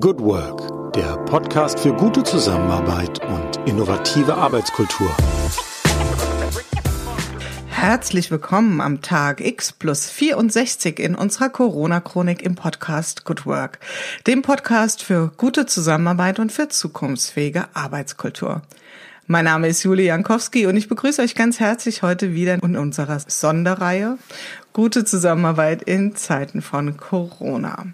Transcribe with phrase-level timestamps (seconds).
[0.00, 5.14] Good Work, der Podcast für gute Zusammenarbeit und innovative Arbeitskultur.
[7.68, 13.80] Herzlich willkommen am Tag X plus 64 in unserer Corona-Chronik im Podcast Good Work,
[14.26, 18.62] dem Podcast für gute Zusammenarbeit und für zukunftsfähige Arbeitskultur.
[19.26, 23.20] Mein Name ist Julie Jankowski und ich begrüße euch ganz herzlich heute wieder in unserer
[23.20, 24.16] Sonderreihe
[24.72, 27.88] Gute Zusammenarbeit in Zeiten von Corona.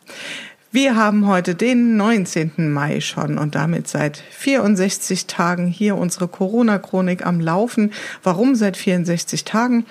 [0.71, 2.71] Wir haben heute den 19.
[2.71, 7.91] Mai schon und damit seit 64 Tagen hier unsere Corona-Chronik am Laufen.
[8.23, 9.87] Warum seit 64 Tagen?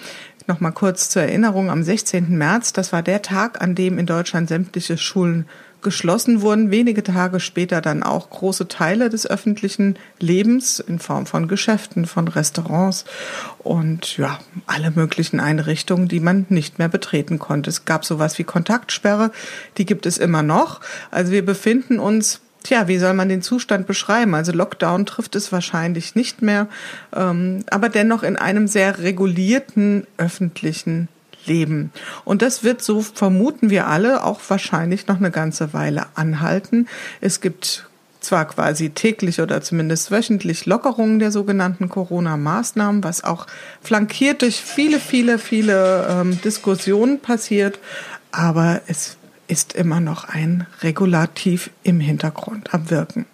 [0.45, 2.37] Nochmal kurz zur Erinnerung, am 16.
[2.37, 5.47] März, das war der Tag, an dem in Deutschland sämtliche Schulen
[5.81, 11.47] geschlossen wurden wenige Tage später dann auch große Teile des öffentlichen Lebens in Form von
[11.47, 13.05] Geschäften, von Restaurants
[13.59, 17.69] und ja, alle möglichen Einrichtungen, die man nicht mehr betreten konnte.
[17.69, 19.31] Es gab sowas wie Kontaktsperre,
[19.77, 20.81] die gibt es immer noch.
[21.11, 24.35] Also wir befinden uns Tja, wie soll man den Zustand beschreiben?
[24.35, 26.67] Also Lockdown trifft es wahrscheinlich nicht mehr,
[27.15, 31.07] ähm, aber dennoch in einem sehr regulierten öffentlichen
[31.47, 31.91] leben.
[32.25, 36.87] Und das wird, so vermuten wir alle, auch wahrscheinlich noch eine ganze Weile anhalten.
[37.21, 37.87] Es gibt
[38.19, 43.47] zwar quasi täglich oder zumindest wöchentlich Lockerungen der sogenannten Corona-Maßnahmen, was auch
[43.81, 47.79] flankiert durch viele, viele, viele ähm, Diskussionen passiert,
[48.31, 53.25] aber es ist immer noch ein Regulativ im Hintergrund am Wirken.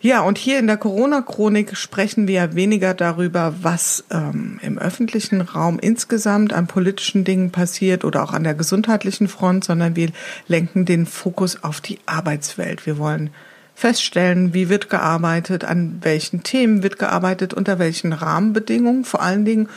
[0.00, 5.78] Ja, und hier in der Corona-Chronik sprechen wir weniger darüber, was ähm, im öffentlichen Raum
[5.78, 10.10] insgesamt an politischen Dingen passiert oder auch an der gesundheitlichen Front, sondern wir
[10.48, 12.84] lenken den Fokus auf die Arbeitswelt.
[12.84, 13.30] Wir wollen
[13.74, 19.68] feststellen, wie wird gearbeitet, an welchen Themen wird gearbeitet, unter welchen Rahmenbedingungen vor allen Dingen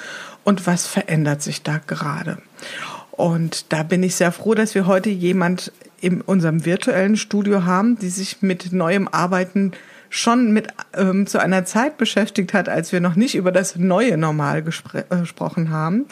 [0.44, 2.38] und was verändert sich da gerade.
[3.12, 8.00] Und da bin ich sehr froh, dass wir heute jemand in unserem virtuellen Studio haben,
[8.00, 9.74] die sich mit neuem Arbeiten
[10.10, 14.18] schon mit ähm, zu einer Zeit beschäftigt hat, als wir noch nicht über das neue
[14.18, 16.06] Normal gespr äh, gesprochen haben.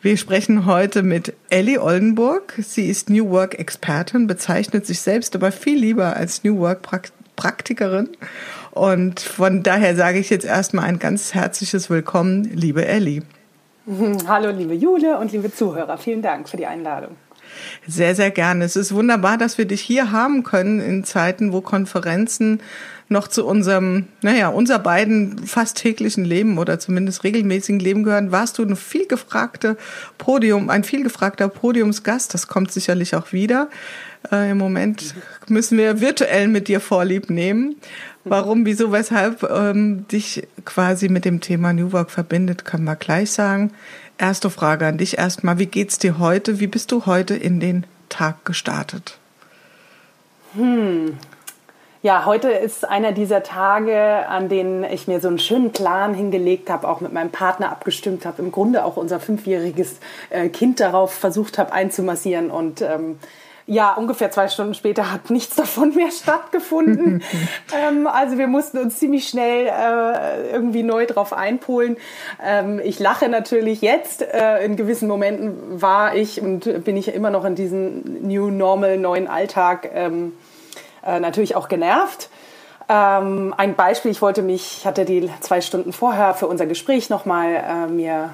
[0.00, 2.54] Wir sprechen heute mit Ellie Oldenburg.
[2.58, 6.80] Sie ist New Work Expertin, bezeichnet sich selbst aber viel lieber als New Work
[7.36, 8.10] Praktikerin.
[8.70, 13.22] Und von daher sage ich jetzt erstmal ein ganz herzliches Willkommen, liebe Ellie.
[14.26, 15.98] Hallo, liebe Jule und liebe Zuhörer.
[15.98, 17.16] Vielen Dank für die Einladung.
[17.86, 18.64] Sehr, sehr gerne.
[18.64, 22.60] Es ist wunderbar, dass wir dich hier haben können in Zeiten, wo Konferenzen
[23.08, 28.58] noch zu unserem, naja, unser beiden fast täglichen Leben oder zumindest regelmäßigen Leben gehören, warst
[28.58, 29.76] du ein viel gefragte
[30.16, 32.32] Podium, ein viel gefragter Podiumsgast.
[32.32, 33.68] Das kommt sicherlich auch wieder.
[34.32, 35.14] Äh, Im Moment
[35.48, 37.76] müssen wir virtuell mit dir Vorlieb nehmen.
[38.24, 43.30] Warum, wieso, weshalb ähm, dich quasi mit dem Thema New Work verbindet, können wir gleich
[43.30, 43.72] sagen.
[44.18, 45.58] Erste Frage an dich erstmal.
[45.58, 46.60] Wie geht's dir heute?
[46.60, 49.18] Wie bist du heute in den Tag gestartet?
[50.54, 51.18] Hm,
[52.04, 56.68] ja, heute ist einer dieser Tage, an denen ich mir so einen schönen Plan hingelegt
[56.68, 59.96] habe, auch mit meinem Partner abgestimmt habe, im Grunde auch unser fünfjähriges
[60.28, 63.18] äh, Kind darauf versucht habe einzumassieren und ähm,
[63.66, 67.22] ja, ungefähr zwei Stunden später hat nichts davon mehr stattgefunden.
[67.88, 71.96] ähm, also wir mussten uns ziemlich schnell äh, irgendwie neu drauf einpolen.
[72.44, 74.22] Ähm, ich lache natürlich jetzt.
[74.22, 78.98] Äh, in gewissen Momenten war ich und bin ich immer noch in diesem New Normal,
[78.98, 79.88] neuen Alltag.
[79.94, 80.32] Ähm,
[81.04, 82.28] äh, natürlich auch genervt.
[82.88, 87.08] Ähm, ein Beispiel, ich wollte mich, ich hatte die zwei Stunden vorher für unser Gespräch
[87.08, 88.30] nochmal äh, mir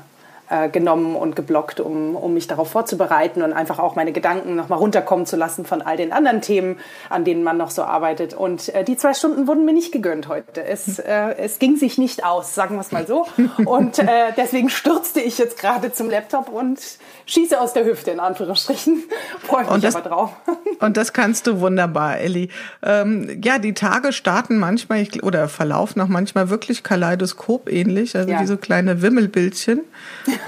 [0.50, 4.78] äh, genommen und geblockt, um, um mich darauf vorzubereiten und einfach auch meine Gedanken nochmal
[4.78, 6.78] runterkommen zu lassen von all den anderen Themen,
[7.09, 8.34] an denen man noch so arbeitet.
[8.34, 10.65] Und äh, die zwei Stunden wurden mir nicht gegönnt heute.
[10.65, 13.27] Es, äh, es ging sich nicht aus, sagen wir es mal so.
[13.65, 16.81] Und äh, deswegen stürzte ich jetzt gerade zum Laptop und
[17.27, 19.05] schieße aus der Hüfte, in Anführungsstrichen.
[19.41, 20.32] Freue mich das, aber drauf.
[20.81, 22.49] Und das kannst du wunderbar, Elli.
[22.82, 28.41] Ähm, ja, die Tage starten manchmal oder verlaufen auch manchmal wirklich Kaleidoskop ähnlich, also ja.
[28.41, 29.82] wie so kleine Wimmelbildchen.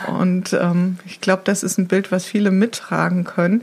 [0.06, 3.62] Und ähm, ich glaube, das ist ein Bild, was viele mittragen können.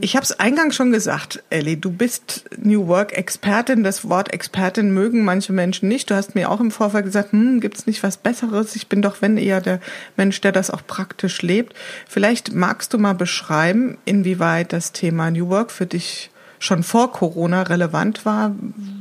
[0.00, 3.84] Ich habe es eingangs schon gesagt, Ellie, du bist New Work Expertin.
[3.84, 6.10] Das Wort Expertin mögen manche Menschen nicht.
[6.10, 8.76] Du hast mir auch im Vorfeld gesagt, hm, gibt es nicht was Besseres?
[8.76, 9.80] Ich bin doch, wenn eher der
[10.16, 11.74] Mensch, der das auch praktisch lebt.
[12.08, 17.62] Vielleicht magst du mal beschreiben, inwieweit das Thema New Work für dich schon vor Corona
[17.62, 18.54] relevant war,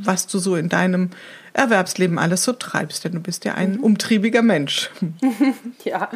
[0.04, 1.10] was du so in deinem
[1.54, 3.84] Erwerbsleben alles so treibst, denn du bist ja ein mhm.
[3.84, 4.90] umtriebiger Mensch.
[5.84, 6.10] ja.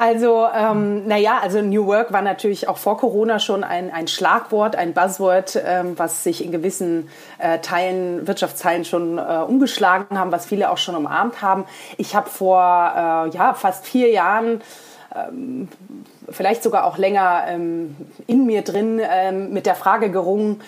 [0.00, 4.74] Also, ähm, naja, also New Work war natürlich auch vor Corona schon ein, ein Schlagwort,
[4.74, 10.46] ein Buzzword, ähm, was sich in gewissen äh, Teilen, Wirtschaftsteilen schon äh, umgeschlagen haben, was
[10.46, 11.66] viele auch schon umarmt haben.
[11.98, 14.62] Ich habe vor äh, ja, fast vier Jahren
[15.14, 15.68] ähm,
[16.30, 17.94] vielleicht sogar auch länger ähm,
[18.26, 20.62] in mir drin ähm, mit der Frage gerungen,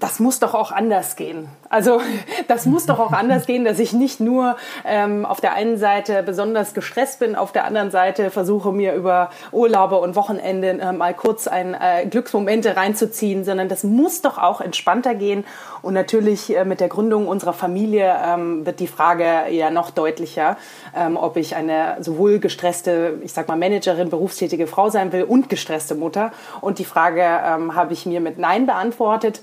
[0.00, 1.48] das muss doch auch anders gehen.
[1.68, 2.00] Also
[2.48, 6.22] das muss doch auch anders gehen, dass ich nicht nur ähm, auf der einen Seite
[6.22, 11.14] besonders gestresst bin, auf der anderen Seite versuche mir über Urlaube und Wochenende äh, mal
[11.14, 15.44] kurz ein äh, Glücksmomente reinzuziehen, sondern das muss doch auch entspannter gehen.
[15.82, 20.56] Und natürlich äh, mit der Gründung unserer Familie ähm, wird die Frage ja noch deutlicher,
[20.96, 25.48] ähm, ob ich eine sowohl gestresste, ich sag mal Managerin, berufstätige Frau sein will und
[25.48, 26.32] gestresste Mutter.
[26.60, 29.42] Und die Frage ähm, habe ich mir mit Nein beantwortet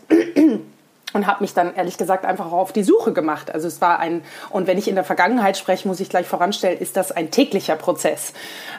[1.13, 3.53] und habe mich dann ehrlich gesagt einfach auf die Suche gemacht.
[3.53, 6.79] Also es war ein, und wenn ich in der Vergangenheit spreche, muss ich gleich voranstellen,
[6.79, 8.33] ist das ein täglicher Prozess.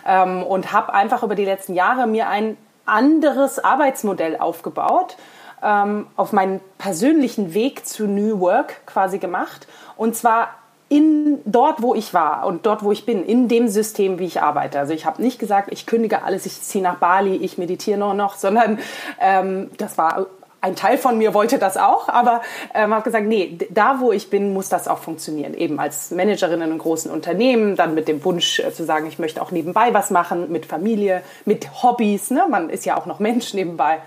[0.07, 5.17] Ähm, und habe einfach über die letzten Jahre mir ein anderes Arbeitsmodell aufgebaut,
[5.63, 9.67] ähm, auf meinen persönlichen Weg zu New Work quasi gemacht.
[9.97, 10.51] Und zwar
[10.91, 14.41] in dort, wo ich war und dort, wo ich bin, in dem System, wie ich
[14.41, 14.79] arbeite.
[14.79, 18.15] Also ich habe nicht gesagt, ich kündige alles, ich ziehe nach Bali, ich meditiere nur
[18.15, 18.79] noch, sondern
[19.21, 20.27] ähm, das war
[20.61, 22.43] ein Teil von mir wollte das auch, aber
[22.75, 25.55] ähm, habe gesagt, nee, da wo ich bin, muss das auch funktionieren.
[25.55, 29.19] Eben als Managerin in einem großen Unternehmen, dann mit dem Wunsch äh, zu sagen, ich
[29.19, 32.31] möchte auch nebenbei was machen, mit Familie, mit Hobbys.
[32.31, 32.47] Ne?
[32.49, 33.99] Man ist ja auch noch Mensch nebenbei.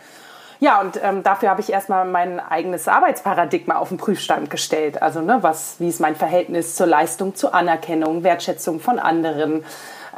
[0.60, 5.02] Ja, und ähm, dafür habe ich erstmal mein eigenes Arbeitsparadigma auf den Prüfstand gestellt.
[5.02, 9.64] Also, ne, was, wie ist mein Verhältnis zur Leistung, zur Anerkennung, Wertschätzung von anderen,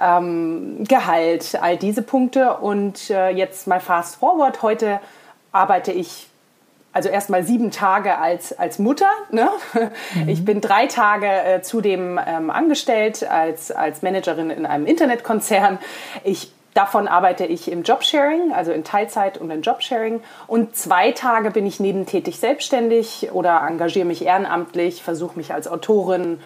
[0.02, 2.58] ähm, Gehalt, all diese Punkte.
[2.58, 4.62] Und äh, jetzt mal fast forward.
[4.64, 5.00] Heute
[5.54, 6.28] arbeite ich
[6.92, 9.10] also erstmal sieben Tage als, als Mutter.
[9.32, 9.50] Ne?
[10.14, 10.30] Mhm.
[10.30, 15.80] Ich bin drei Tage äh, zudem ähm, angestellt als, als Managerin in einem Internetkonzern.
[16.24, 20.24] Ich Davon arbeite ich im Jobsharing, also in Teilzeit und in Jobsharing.
[20.48, 26.40] Und zwei Tage bin ich nebentätig selbstständig oder engagiere mich ehrenamtlich, versuche mich als Autorin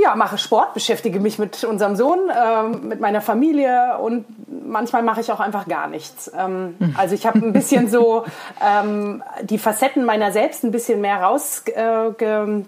[0.00, 5.20] ja, mache Sport, beschäftige mich mit unserem Sohn, äh, mit meiner Familie und manchmal mache
[5.20, 6.30] ich auch einfach gar nichts.
[6.36, 8.24] Ähm, also ich habe ein bisschen so
[8.64, 11.62] ähm, die Facetten meiner selbst ein bisschen mehr raus.
[11.66, 12.64] Äh, ge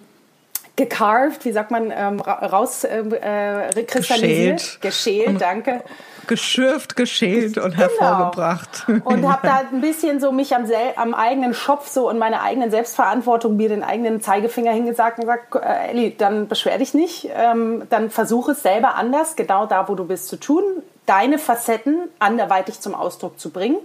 [0.75, 5.83] gecarved, wie sagt man, ähm, raus äh, äh geschält, geschält danke
[6.27, 7.89] geschürft, geschält und genau.
[7.89, 8.87] hervorgebracht.
[9.05, 10.67] Und habe da ein bisschen so mich am,
[10.97, 15.55] am eigenen Schopf so und meiner eigenen Selbstverantwortung mir den eigenen Zeigefinger hingesagt und gesagt,
[15.55, 19.95] äh, Elli, dann beschwer dich nicht, ähm, dann versuche es selber anders, genau da, wo
[19.95, 20.63] du bist, zu tun,
[21.07, 23.79] deine Facetten anderweitig zum Ausdruck zu bringen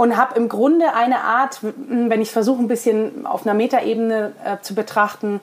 [0.00, 4.56] und habe im Grunde eine Art, wenn ich versuche ein bisschen auf einer Metaebene äh,
[4.62, 5.40] zu betrachten,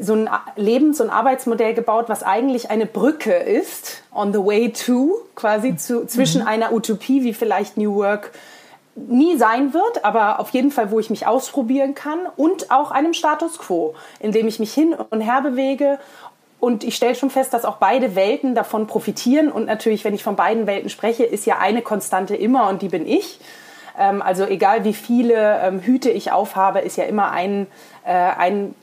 [0.00, 5.20] so ein Lebens- und Arbeitsmodell gebaut, was eigentlich eine Brücke ist, on the way to,
[5.34, 6.48] quasi zu, zwischen mhm.
[6.48, 8.32] einer Utopie wie vielleicht New Work
[8.94, 13.14] nie sein wird, aber auf jeden Fall, wo ich mich ausprobieren kann und auch einem
[13.14, 15.98] Status quo, in dem ich mich hin und her bewege.
[16.60, 19.52] Und ich stelle schon fest, dass auch beide Welten davon profitieren.
[19.52, 22.88] Und natürlich, wenn ich von beiden Welten spreche, ist ja eine Konstante immer und die
[22.88, 23.38] bin ich.
[23.96, 27.68] Ähm, also egal wie viele ähm, Hüte ich aufhabe, ist ja immer ein,
[28.04, 28.74] äh, ein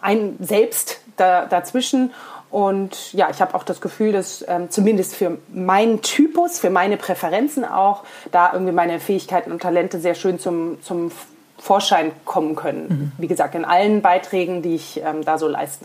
[0.00, 2.12] ein Selbst da, dazwischen.
[2.50, 6.96] Und ja, ich habe auch das Gefühl, dass ähm, zumindest für meinen Typus, für meine
[6.96, 11.12] Präferenzen auch, da irgendwie meine Fähigkeiten und Talente sehr schön zum, zum
[11.58, 12.88] Vorschein kommen können.
[12.88, 13.12] Mhm.
[13.18, 15.84] Wie gesagt, in allen Beiträgen, die ich ähm, da so leiste.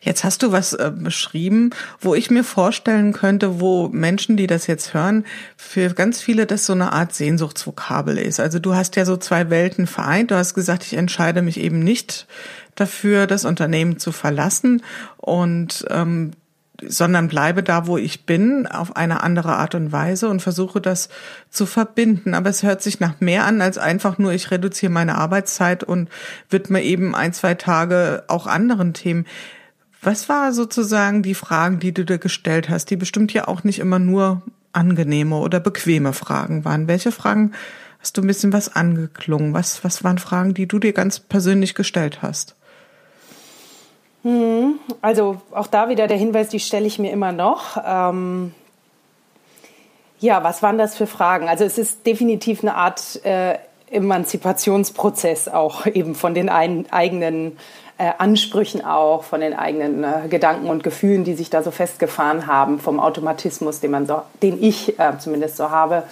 [0.00, 1.70] Jetzt hast du was äh, beschrieben,
[2.00, 5.24] wo ich mir vorstellen könnte, wo Menschen, die das jetzt hören,
[5.56, 8.40] für ganz viele das so eine Art Sehnsuchtsvokabel ist.
[8.40, 10.30] Also du hast ja so zwei Welten vereint.
[10.30, 12.26] Du hast gesagt, ich entscheide mich eben nicht
[12.74, 14.82] dafür, das Unternehmen zu verlassen
[15.16, 16.32] und ähm,
[16.82, 21.08] sondern bleibe da, wo ich bin, auf eine andere Art und Weise und versuche das
[21.48, 22.34] zu verbinden.
[22.34, 26.08] Aber es hört sich nach mehr an als einfach nur, ich reduziere meine Arbeitszeit und
[26.50, 29.26] widme eben ein, zwei Tage auch anderen Themen.
[30.02, 33.78] Was war sozusagen die Fragen, die du dir gestellt hast, die bestimmt ja auch nicht
[33.78, 36.88] immer nur angenehme oder bequeme Fragen waren?
[36.88, 37.52] Welche Fragen
[38.00, 39.54] hast du ein bisschen was angeklungen?
[39.54, 42.56] Was, was waren Fragen, die du dir ganz persönlich gestellt hast?
[44.24, 47.76] Hm, also auch da wieder der Hinweis, die stelle ich mir immer noch.
[47.86, 48.54] Ähm
[50.18, 51.48] ja, was waren das für Fragen?
[51.48, 53.58] Also es ist definitiv eine Art äh,
[53.90, 57.58] Emanzipationsprozess auch eben von den ein, eigenen
[57.98, 62.46] äh, Ansprüchen auch, von den eigenen äh, Gedanken und Gefühlen, die sich da so festgefahren
[62.46, 66.04] haben, vom Automatismus, den, man so, den ich äh, zumindest so habe.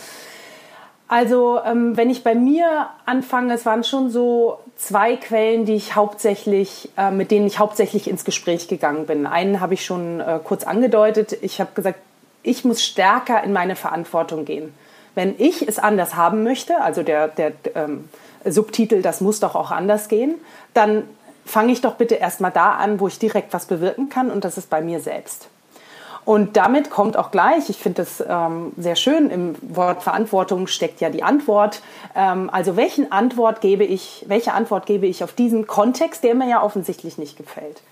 [1.08, 5.94] Also ähm, wenn ich bei mir anfange, es waren schon so zwei Quellen, die ich
[5.94, 9.26] hauptsächlich, äh, mit denen ich hauptsächlich ins Gespräch gegangen bin.
[9.26, 11.36] Einen habe ich schon äh, kurz angedeutet.
[11.42, 11.98] Ich habe gesagt,
[12.42, 14.74] ich muss stärker in meine Verantwortung gehen.
[15.14, 18.08] Wenn ich es anders haben möchte, also der, der ähm,
[18.44, 20.34] Subtitel, das muss doch auch anders gehen,
[20.74, 21.04] dann
[21.44, 24.56] fange ich doch bitte erstmal da an, wo ich direkt was bewirken kann und das
[24.56, 25.48] ist bei mir selbst.
[26.24, 31.00] Und damit kommt auch gleich, ich finde das ähm, sehr schön, im Wort Verantwortung steckt
[31.00, 31.82] ja die Antwort.
[32.14, 36.48] Ähm, also welchen Antwort gebe ich, welche Antwort gebe ich auf diesen Kontext, der mir
[36.48, 37.82] ja offensichtlich nicht gefällt?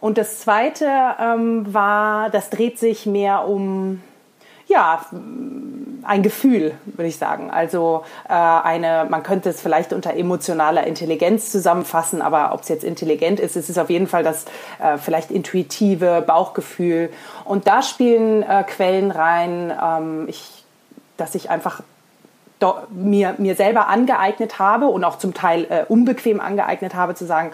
[0.00, 0.88] Und das zweite
[1.20, 4.02] ähm, war, das dreht sich mehr um
[4.66, 5.04] ja,
[6.04, 7.50] ein Gefühl, würde ich sagen.
[7.50, 12.84] Also äh, eine, man könnte es vielleicht unter emotionaler Intelligenz zusammenfassen, aber ob es jetzt
[12.84, 14.44] intelligent ist, es ist auf jeden Fall das
[14.80, 17.10] äh, vielleicht intuitive Bauchgefühl.
[17.44, 20.64] Und da spielen äh, Quellen rein, ähm, ich,
[21.16, 21.82] dass ich einfach
[22.90, 27.50] mir, mir selber angeeignet habe und auch zum Teil äh, unbequem angeeignet habe, zu sagen,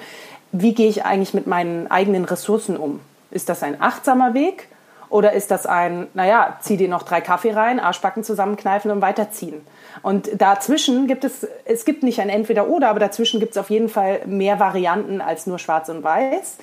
[0.53, 3.01] wie gehe ich eigentlich mit meinen eigenen Ressourcen um?
[3.31, 4.69] Ist das ein achtsamer Weg?
[5.11, 9.63] Oder ist das ein, naja, zieh dir noch drei Kaffee rein, Arschbacken zusammenkneifen und weiterziehen?
[10.03, 13.89] Und dazwischen gibt es, es gibt nicht ein Entweder-Oder, aber dazwischen gibt es auf jeden
[13.89, 16.59] Fall mehr Varianten als nur schwarz und weiß.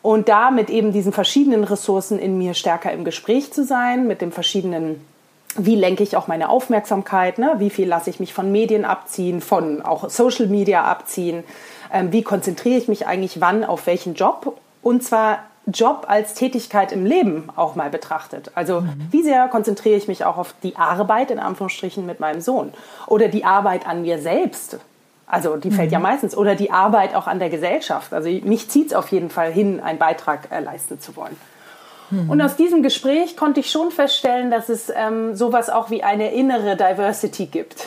[0.00, 4.20] Und da mit eben diesen verschiedenen Ressourcen in mir stärker im Gespräch zu sein, mit
[4.20, 5.04] dem verschiedenen,
[5.56, 7.54] wie lenke ich auch meine Aufmerksamkeit, ne?
[7.58, 11.44] wie viel lasse ich mich von Medien abziehen, von auch Social Media abziehen,
[11.92, 16.90] ähm, wie konzentriere ich mich eigentlich wann auf welchen Job und zwar Job als Tätigkeit
[16.90, 18.50] im Leben auch mal betrachtet.
[18.54, 19.08] Also mhm.
[19.10, 22.72] wie sehr konzentriere ich mich auch auf die Arbeit in Anführungsstrichen mit meinem Sohn
[23.06, 24.78] oder die Arbeit an mir selbst.
[25.26, 25.94] Also die fällt mhm.
[25.94, 28.12] ja meistens oder die Arbeit auch an der Gesellschaft.
[28.12, 31.36] Also mich zieht es auf jeden Fall hin, einen Beitrag äh, leisten zu wollen.
[32.10, 32.28] Mhm.
[32.28, 36.32] Und aus diesem Gespräch konnte ich schon feststellen, dass es ähm, sowas auch wie eine
[36.32, 37.86] innere Diversity gibt.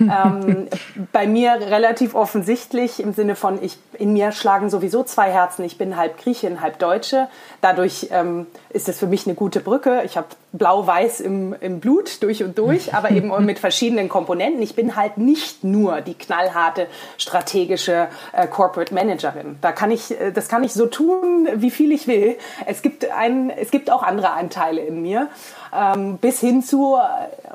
[0.00, 0.68] Ähm,
[1.12, 5.64] bei mir relativ offensichtlich im Sinne von, ich, in mir schlagen sowieso zwei Herzen.
[5.64, 7.28] Ich bin halb Griechin, halb Deutsche.
[7.60, 10.02] Dadurch ähm, ist es für mich eine gute Brücke.
[10.04, 14.60] Ich habe blau-weiß im, im Blut durch und durch, aber eben mit verschiedenen Komponenten.
[14.62, 16.86] Ich bin halt nicht nur die knallharte
[17.18, 19.58] strategische äh, Corporate Managerin.
[19.60, 22.36] Da kann ich, äh, das kann ich so tun, wie viel ich will.
[22.66, 25.28] Es gibt, ein, es gibt auch andere Anteile in mir
[25.76, 26.96] ähm, bis hin zu,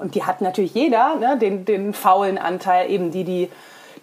[0.01, 3.51] und die hat natürlich jeder, ne, den, den faulen Anteil, eben die, die,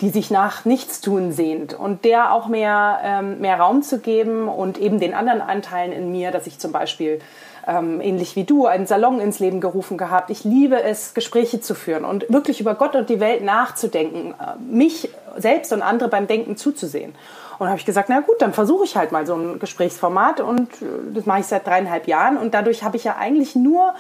[0.01, 1.75] die sich nach Nichtstun sehnt.
[1.75, 6.11] Und der auch mehr, ähm, mehr Raum zu geben und eben den anderen Anteilen in
[6.11, 7.21] mir, dass ich zum Beispiel
[7.67, 10.31] ähm, ähnlich wie du, einen Salon ins Leben gerufen gehabt.
[10.31, 14.59] Ich liebe es, Gespräche zu führen und wirklich über Gott und die Welt nachzudenken, äh,
[14.61, 17.15] mich selbst und andere beim Denken zuzusehen.
[17.59, 20.71] Und habe ich gesagt, na gut, dann versuche ich halt mal so ein Gesprächsformat und
[20.83, 23.95] äh, das mache ich seit dreieinhalb Jahren und dadurch habe ich ja eigentlich nur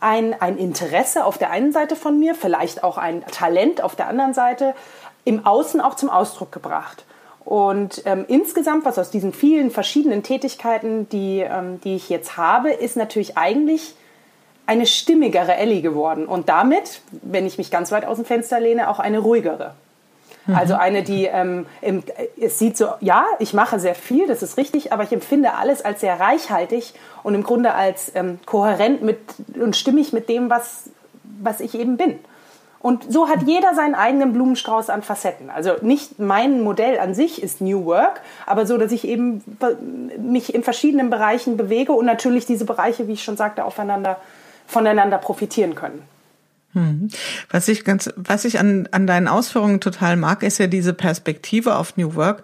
[0.00, 4.08] ein, ein Interesse auf der einen Seite von mir, vielleicht auch ein Talent auf der
[4.08, 4.74] anderen Seite,
[5.24, 7.04] im Außen auch zum Ausdruck gebracht.
[7.44, 12.70] Und ähm, insgesamt, was aus diesen vielen verschiedenen Tätigkeiten, die, ähm, die ich jetzt habe,
[12.70, 13.94] ist natürlich eigentlich
[14.66, 16.26] eine stimmigere Ellie geworden.
[16.26, 19.74] Und damit, wenn ich mich ganz weit aus dem Fenster lehne, auch eine ruhigere.
[20.46, 20.54] Mhm.
[20.54, 22.02] Also eine, die ähm, im,
[22.40, 25.84] es sieht so, ja, ich mache sehr viel, das ist richtig, aber ich empfinde alles
[25.84, 29.18] als sehr reichhaltig und im Grunde als ähm, kohärent mit
[29.60, 30.90] und stimmig mit dem, was,
[31.42, 32.18] was ich eben bin.
[32.84, 35.48] Und so hat jeder seinen eigenen Blumenstrauß an Facetten.
[35.48, 39.42] Also nicht mein Modell an sich ist New Work, aber so, dass ich eben
[40.18, 44.18] mich in verschiedenen Bereichen bewege und natürlich diese Bereiche, wie ich schon sagte, aufeinander,
[44.66, 46.06] voneinander profitieren können.
[46.74, 47.08] Hm.
[47.50, 51.76] Was ich ganz, was ich an, an deinen Ausführungen total mag, ist ja diese Perspektive
[51.76, 52.42] auf New Work,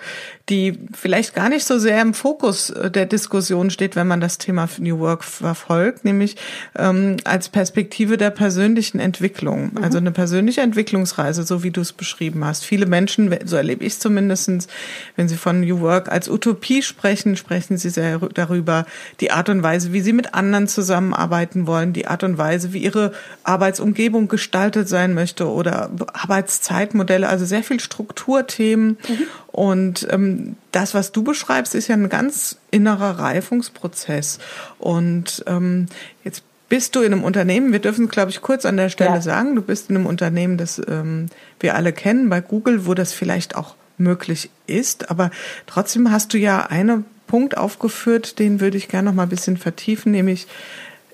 [0.48, 4.38] die vielleicht gar nicht so sehr im Fokus äh, der Diskussion steht, wenn man das
[4.38, 6.36] Thema New Work verfolgt, nämlich
[6.76, 9.72] ähm, als Perspektive der persönlichen Entwicklung.
[9.74, 9.84] Mhm.
[9.84, 12.64] Also eine persönliche Entwicklungsreise, so wie du es beschrieben hast.
[12.64, 14.68] Viele Menschen, so erlebe ich zumindestens,
[15.16, 18.86] wenn sie von New Work als Utopie sprechen, sprechen sie sehr darüber,
[19.20, 22.78] die Art und Weise, wie sie mit anderen zusammenarbeiten wollen, die Art und Weise, wie
[22.78, 23.12] ihre
[23.44, 28.98] Arbeitsumgebung gestaltet sein möchte oder Arbeitszeitmodelle, also sehr viel Strukturthemen.
[29.08, 29.26] Mhm.
[29.48, 34.38] Und ähm, das, was du beschreibst, ist ja ein ganz innerer Reifungsprozess.
[34.78, 35.86] Und ähm,
[36.24, 39.14] jetzt bist du in einem Unternehmen, wir dürfen es, glaube ich, kurz an der Stelle
[39.14, 39.20] ja.
[39.20, 41.26] sagen, du bist in einem Unternehmen, das ähm,
[41.58, 45.10] wir alle kennen, bei Google, wo das vielleicht auch möglich ist.
[45.10, 45.30] Aber
[45.66, 49.56] trotzdem hast du ja einen Punkt aufgeführt, den würde ich gerne noch mal ein bisschen
[49.56, 50.46] vertiefen, nämlich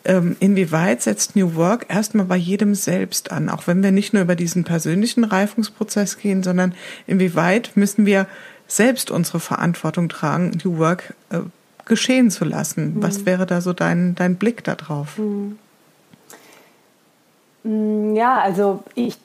[0.07, 4.37] inwieweit setzt New Work erstmal bei jedem selbst an, auch wenn wir nicht nur über
[4.37, 6.75] diesen persönlichen Reifungsprozess gehen, sondern
[7.07, 8.27] inwieweit müssen wir
[8.69, 11.41] selbst unsere Verantwortung tragen, New Work äh,
[11.85, 12.95] geschehen zu lassen.
[12.95, 13.03] Mhm.
[13.03, 15.19] Was wäre da so dein, dein Blick darauf?
[15.19, 15.59] Mhm.
[17.65, 19.19] Mm, ja, also ich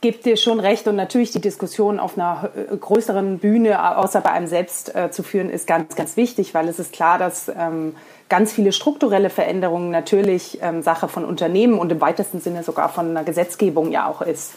[0.00, 4.30] gebe dir schon recht und natürlich die Diskussion auf einer äh, größeren Bühne, außer bei
[4.30, 7.94] einem selbst äh, zu führen, ist ganz, ganz wichtig, weil es ist klar, dass ähm,
[8.28, 13.10] ganz viele strukturelle Veränderungen natürlich ähm, Sache von Unternehmen und im weitesten Sinne sogar von
[13.10, 14.52] einer Gesetzgebung ja auch ist.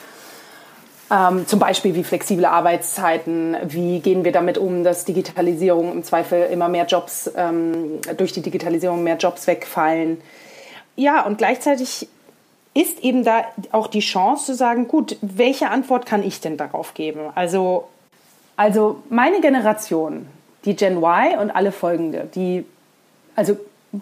[1.12, 6.43] Ähm, zum Beispiel wie flexible Arbeitszeiten, wie gehen wir damit um, dass Digitalisierung im Zweifel
[6.43, 10.21] immer mehr Jobs, ähm, durch die Digitalisierung mehr Jobs wegfallen.
[10.95, 12.07] Ja, und gleichzeitig
[12.74, 16.94] ist eben da auch die Chance zu sagen, gut, welche Antwort kann ich denn darauf
[16.94, 17.30] geben?
[17.36, 17.88] Also,
[18.56, 20.28] also meine Generation,
[20.66, 22.66] die Gen Y und alle folgende, die
[23.36, 23.58] also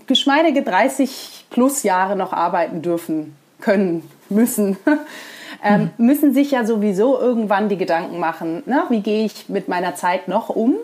[0.05, 4.77] geschmeidige 30 plus Jahre noch arbeiten dürfen, können, müssen,
[5.63, 6.05] ähm, mhm.
[6.05, 10.27] müssen sich ja sowieso irgendwann die Gedanken machen, na, wie gehe ich mit meiner Zeit
[10.27, 10.75] noch um,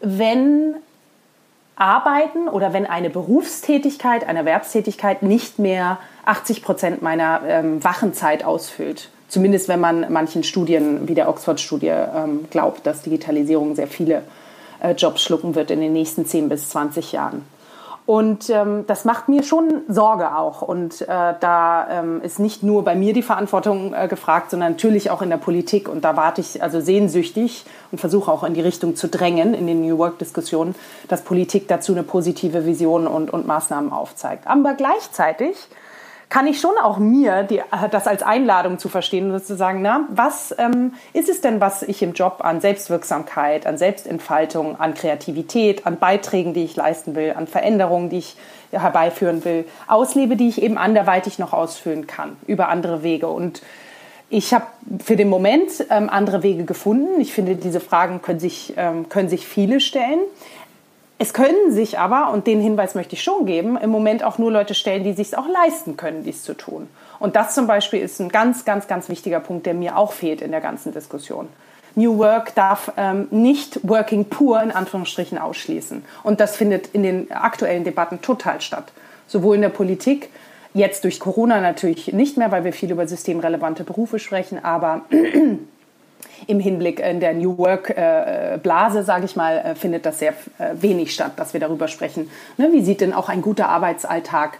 [0.00, 0.76] wenn
[1.76, 9.10] Arbeiten oder wenn eine Berufstätigkeit, eine Erwerbstätigkeit nicht mehr 80 Prozent meiner ähm, Wachenzeit ausfüllt.
[9.28, 14.22] Zumindest wenn man manchen Studien wie der Oxford-Studie ähm, glaubt, dass Digitalisierung sehr viele
[14.80, 17.42] äh, Jobs schlucken wird in den nächsten 10 bis 20 Jahren.
[18.06, 20.60] Und ähm, das macht mir schon Sorge auch.
[20.60, 25.10] Und äh, da ähm, ist nicht nur bei mir die Verantwortung äh, gefragt, sondern natürlich
[25.10, 25.88] auch in der Politik.
[25.88, 29.66] Und da warte ich also sehnsüchtig und versuche auch in die Richtung zu drängen in
[29.66, 30.74] den New Work-Diskussionen,
[31.08, 34.46] dass Politik dazu eine positive Vision und, und Maßnahmen aufzeigt.
[34.46, 35.56] Aber gleichzeitig
[36.34, 37.62] kann ich schon auch mir die,
[37.92, 41.84] das als Einladung zu verstehen und zu sagen, na, was ähm, ist es denn, was
[41.84, 47.34] ich im Job an Selbstwirksamkeit, an Selbstentfaltung, an Kreativität, an Beiträgen, die ich leisten will,
[47.36, 48.36] an Veränderungen, die ich
[48.72, 53.62] herbeiführen will, auslebe, die ich eben anderweitig noch ausfüllen kann über andere Wege und
[54.28, 54.66] ich habe
[55.04, 57.20] für den Moment ähm, andere Wege gefunden.
[57.20, 60.18] Ich finde, diese Fragen können sich, ähm, können sich viele stellen.
[61.24, 64.52] Es können sich aber, und den Hinweis möchte ich schon geben, im Moment auch nur
[64.52, 66.86] Leute stellen, die sich auch leisten können, dies zu tun.
[67.18, 70.42] Und das zum Beispiel ist ein ganz, ganz, ganz wichtiger Punkt, der mir auch fehlt
[70.42, 71.48] in der ganzen Diskussion.
[71.94, 76.04] New Work darf ähm, nicht Working Poor in Anführungsstrichen ausschließen.
[76.24, 78.92] Und das findet in den aktuellen Debatten total statt.
[79.26, 80.28] Sowohl in der Politik,
[80.74, 85.06] jetzt durch Corona natürlich nicht mehr, weil wir viel über systemrelevante Berufe sprechen, aber
[86.46, 90.74] im Hinblick in der New Work-Blase, äh, sage ich mal, äh, findet das sehr äh,
[90.74, 92.30] wenig statt, dass wir darüber sprechen.
[92.56, 94.58] Ne, wie sieht denn auch ein guter Arbeitsalltag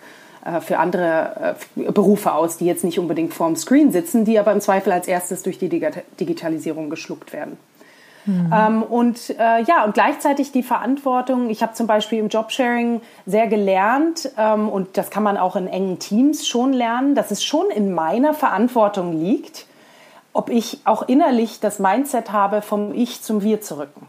[0.60, 4.92] für andere Berufe aus, die jetzt nicht unbedingt vorm Screen sitzen, die aber im Zweifel
[4.92, 7.56] als erstes durch die Digitalisierung geschluckt werden?
[8.26, 8.52] Mhm.
[8.54, 11.50] Ähm, und äh, ja, und gleichzeitig die Verantwortung.
[11.50, 15.66] Ich habe zum Beispiel im Jobsharing sehr gelernt, ähm, und das kann man auch in
[15.66, 19.66] engen Teams schon lernen, dass es schon in meiner Verantwortung liegt,
[20.34, 24.06] ob ich auch innerlich das Mindset habe, vom Ich zum Wir zu rücken.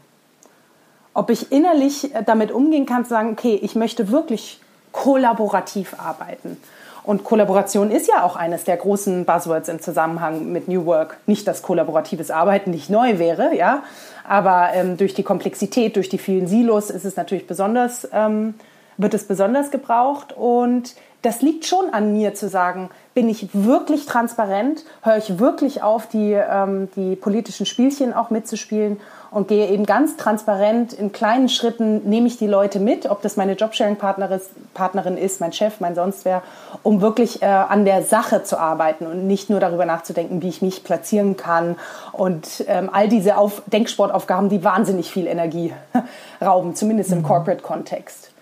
[1.14, 4.60] Ob ich innerlich äh, damit umgehen kann, zu sagen, okay, ich möchte wirklich
[4.92, 6.58] kollaborativ arbeiten.
[7.04, 11.18] Und Kollaboration ist ja auch eines der großen Buzzwords im Zusammenhang mit New Work.
[11.26, 13.84] Nicht, dass kollaboratives Arbeiten nicht neu wäre, ja,
[14.28, 18.54] aber ähm, durch die Komplexität, durch die vielen Silos ist es natürlich besonders, ähm,
[18.96, 20.32] wird es besonders gebraucht.
[20.32, 25.82] Und das liegt schon an mir zu sagen, bin ich wirklich transparent, höre ich wirklich
[25.82, 29.00] auf, die, ähm, die politischen Spielchen auch mitzuspielen
[29.30, 33.36] und gehe eben ganz transparent in kleinen Schritten, nehme ich die Leute mit, ob das
[33.36, 36.42] meine Jobsharing-Partnerin ist, mein Chef, mein sonst wer,
[36.82, 40.62] um wirklich äh, an der Sache zu arbeiten und nicht nur darüber nachzudenken, wie ich
[40.62, 41.76] mich platzieren kann
[42.12, 45.72] und ähm, all diese Auf Denksportaufgaben, die wahnsinnig viel Energie
[46.40, 47.24] rauben, zumindest im mhm.
[47.24, 48.35] Corporate-Kontext.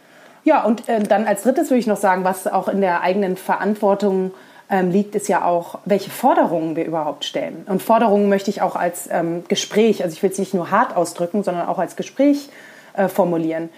[0.45, 3.37] Ja, und äh, dann als drittes würde ich noch sagen, was auch in der eigenen
[3.37, 4.33] Verantwortung
[4.71, 7.65] ähm, liegt, ist ja auch, welche Forderungen wir überhaupt stellen.
[7.69, 10.97] Und Forderungen möchte ich auch als ähm, Gespräch, also ich will es nicht nur hart
[10.97, 12.51] ausdrücken, sondern auch als Gespräch
[12.95, 13.71] äh, formulieren.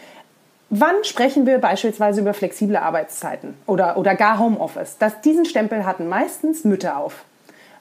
[0.69, 4.97] Wann sprechen wir beispielsweise über flexible Arbeitszeiten oder, oder gar Homeoffice?
[4.99, 7.25] Das, diesen Stempel hatten meistens Mütter auf.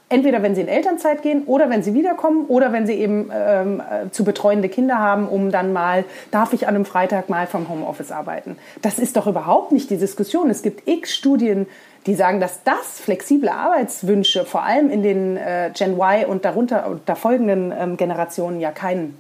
[0.08, 3.82] Entweder wenn sie in Elternzeit gehen oder wenn sie wiederkommen oder wenn sie eben ähm,
[3.82, 7.70] äh, zu betreuende Kinder haben, um dann mal, darf ich an einem Freitag mal vom
[7.70, 8.56] Homeoffice arbeiten?
[8.84, 10.52] Das ist doch überhaupt nicht die Diskussion.
[10.52, 11.66] Es gibt x Studien,
[12.06, 16.88] die sagen, dass das flexible Arbeitswünsche vor allem in den äh, Gen Y und darunter
[16.88, 19.18] und da folgenden ähm, Generationen ja kein,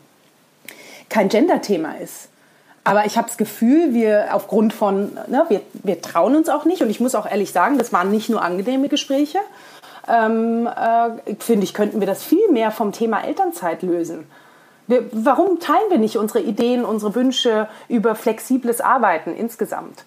[1.09, 2.29] kein Gender-Thema ist.
[2.83, 6.83] Aber ich habe das Gefühl, wir aufgrund von, ne, wir, wir trauen uns auch nicht.
[6.83, 9.39] Und ich muss auch ehrlich sagen, das waren nicht nur angenehme Gespräche.
[10.07, 14.27] Ähm, äh, finde ich, könnten wir das viel mehr vom Thema Elternzeit lösen.
[14.87, 20.05] Wir, warum teilen wir nicht unsere Ideen, unsere Wünsche über flexibles Arbeiten insgesamt?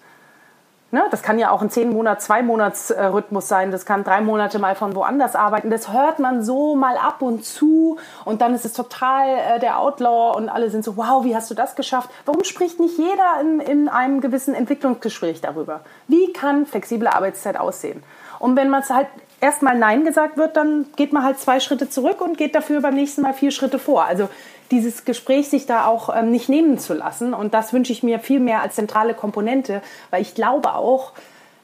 [0.91, 1.03] Ne?
[1.11, 3.71] Das kann ja auch ein zehn Monats, zwei Monats Rhythmus sein.
[3.71, 5.69] Das kann drei Monate mal von woanders arbeiten.
[5.69, 9.79] Das hört man so mal ab und zu und dann ist es total äh, der
[9.79, 12.09] Outlaw und alle sind so, wow, wie hast du das geschafft?
[12.25, 15.81] Warum spricht nicht jeder in, in einem gewissen Entwicklungsgespräch darüber?
[16.07, 18.01] Wie kann flexible Arbeitszeit aussehen?
[18.39, 19.07] Und wenn man es halt
[19.41, 22.95] erstmal Nein gesagt wird, dann geht man halt zwei Schritte zurück und geht dafür beim
[22.95, 24.05] nächsten Mal vier Schritte vor.
[24.05, 24.29] Also
[24.71, 27.33] dieses Gespräch sich da auch ähm, nicht nehmen zu lassen.
[27.33, 31.13] Und das wünsche ich mir viel mehr als zentrale Komponente, weil ich glaube auch,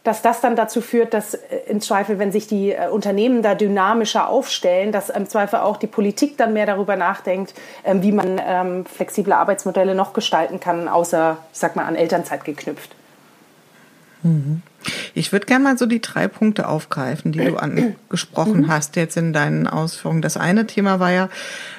[0.04, 3.56] dass das dann dazu führt, dass äh, im Zweifel, wenn sich die äh, Unternehmen da
[3.56, 8.40] dynamischer aufstellen, dass im Zweifel auch die Politik dann mehr darüber nachdenkt, ähm, wie man
[8.44, 12.96] ähm, flexible Arbeitsmodelle noch gestalten kann, außer, ich sag mal, an Elternzeit geknüpft.
[14.24, 14.62] Mhm.
[15.14, 18.68] Ich würde gerne mal so die drei Punkte aufgreifen, die du angesprochen mhm.
[18.68, 20.22] hast jetzt in deinen Ausführungen.
[20.22, 21.30] Das eine Thema war ja,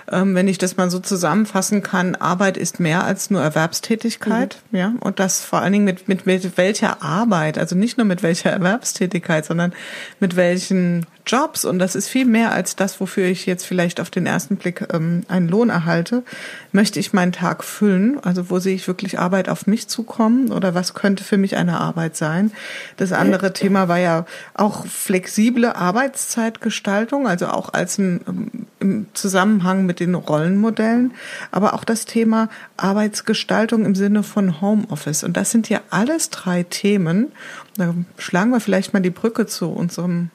[0.08, 4.78] wenn ich das mal so zusammenfassen kann, Arbeit ist mehr als nur Erwerbstätigkeit, mhm.
[4.78, 8.22] ja, und das vor allen Dingen mit, mit, mit welcher Arbeit, also nicht nur mit
[8.22, 9.72] welcher Erwerbstätigkeit, sondern
[10.20, 14.10] mit welchen Jobs und das ist viel mehr als das, wofür ich jetzt vielleicht auf
[14.10, 16.22] den ersten Blick ähm, einen Lohn erhalte.
[16.70, 18.20] Möchte ich meinen Tag füllen?
[18.22, 21.80] Also wo sehe ich wirklich Arbeit auf mich zukommen oder was könnte für mich eine
[21.80, 22.52] Arbeit sein?
[22.96, 29.84] Das andere Thema war ja auch flexible Arbeitszeitgestaltung, also auch als ein, ähm, im Zusammenhang
[29.84, 31.14] mit den Rollenmodellen,
[31.50, 35.24] aber auch das Thema Arbeitsgestaltung im Sinne von Homeoffice.
[35.24, 37.32] Und das sind ja alles drei Themen.
[37.76, 40.30] Da schlagen wir vielleicht mal die Brücke zu unserem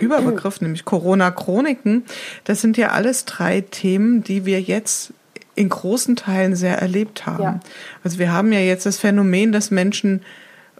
[0.00, 2.04] Überbegriff, nämlich Corona-Chroniken.
[2.44, 5.12] Das sind ja alles drei Themen, die wir jetzt
[5.54, 7.42] in großen Teilen sehr erlebt haben.
[7.42, 7.60] Ja.
[8.02, 10.22] Also wir haben ja jetzt das Phänomen, dass Menschen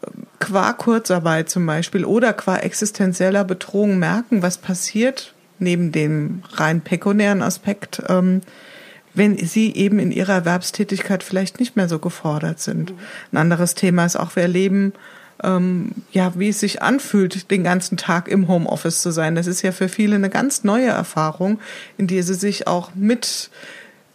[0.00, 0.06] äh,
[0.38, 7.42] qua Kurzarbeit zum Beispiel oder qua existenzieller Bedrohung merken, was passiert neben dem rein pekunären
[7.42, 8.42] Aspekt, ähm,
[9.14, 12.94] wenn sie eben in ihrer Erwerbstätigkeit vielleicht nicht mehr so gefordert sind.
[13.30, 14.92] Ein anderes Thema ist auch, wir erleben
[15.42, 19.34] ähm, ja, wie es sich anfühlt, den ganzen Tag im Homeoffice zu sein.
[19.34, 21.58] Das ist ja für viele eine ganz neue Erfahrung,
[21.98, 23.50] in die sie sich auch mit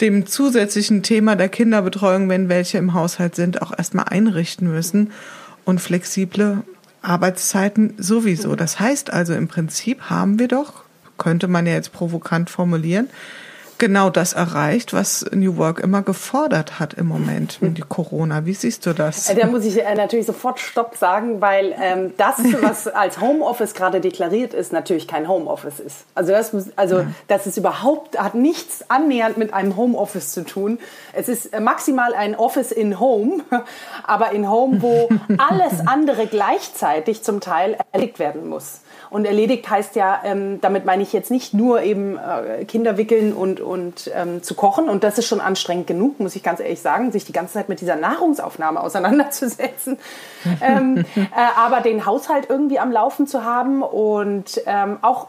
[0.01, 5.11] dem zusätzlichen Thema der Kinderbetreuung, wenn welche im Haushalt sind, auch erstmal einrichten müssen
[5.65, 6.63] und flexible
[7.01, 8.55] Arbeitszeiten sowieso.
[8.55, 10.83] Das heißt also im Prinzip haben wir doch,
[11.17, 13.09] könnte man ja jetzt provokant formulieren,
[13.77, 18.45] genau das erreicht, was New Work immer gefordert hat im Moment mit die Corona.
[18.45, 19.33] Wie siehst du das?
[19.33, 24.01] Da muss ich äh, natürlich sofort Stopp sagen, weil ähm, das, was als Homeoffice gerade
[24.01, 26.05] deklariert ist, natürlich kein Homeoffice ist.
[26.15, 27.07] Also das, also ja.
[27.27, 30.79] das ist überhaupt hat nichts annähernd mit einem Homeoffice zu tun.
[31.13, 33.43] Es ist äh, maximal ein Office in Home,
[34.03, 38.81] aber in Home, wo alles andere gleichzeitig zum Teil erledigt werden muss.
[39.09, 43.33] Und erledigt heißt ja, ähm, damit meine ich jetzt nicht nur eben äh, Kinder wickeln
[43.33, 44.89] und, und ähm, zu kochen.
[44.89, 47.69] Und das ist schon anstrengend genug, muss ich ganz ehrlich sagen, sich die ganze Zeit
[47.69, 49.99] mit dieser Nahrungsaufnahme auseinanderzusetzen.
[50.61, 51.25] ähm, äh,
[51.55, 55.27] aber den Haushalt irgendwie am Laufen zu haben und ähm, auch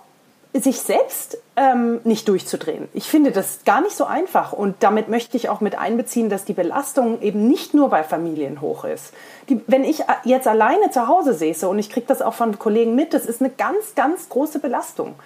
[0.55, 2.89] sich selbst ähm, nicht durchzudrehen.
[2.95, 6.45] Ich finde das gar nicht so einfach und damit möchte ich auch mit einbeziehen, dass
[6.45, 9.13] die Belastung eben nicht nur bei Familien hoch ist.
[9.49, 12.95] Die, wenn ich jetzt alleine zu Hause säße und ich kriege das auch von Kollegen
[12.95, 15.17] mit, das ist eine ganz, ganz große Belastung.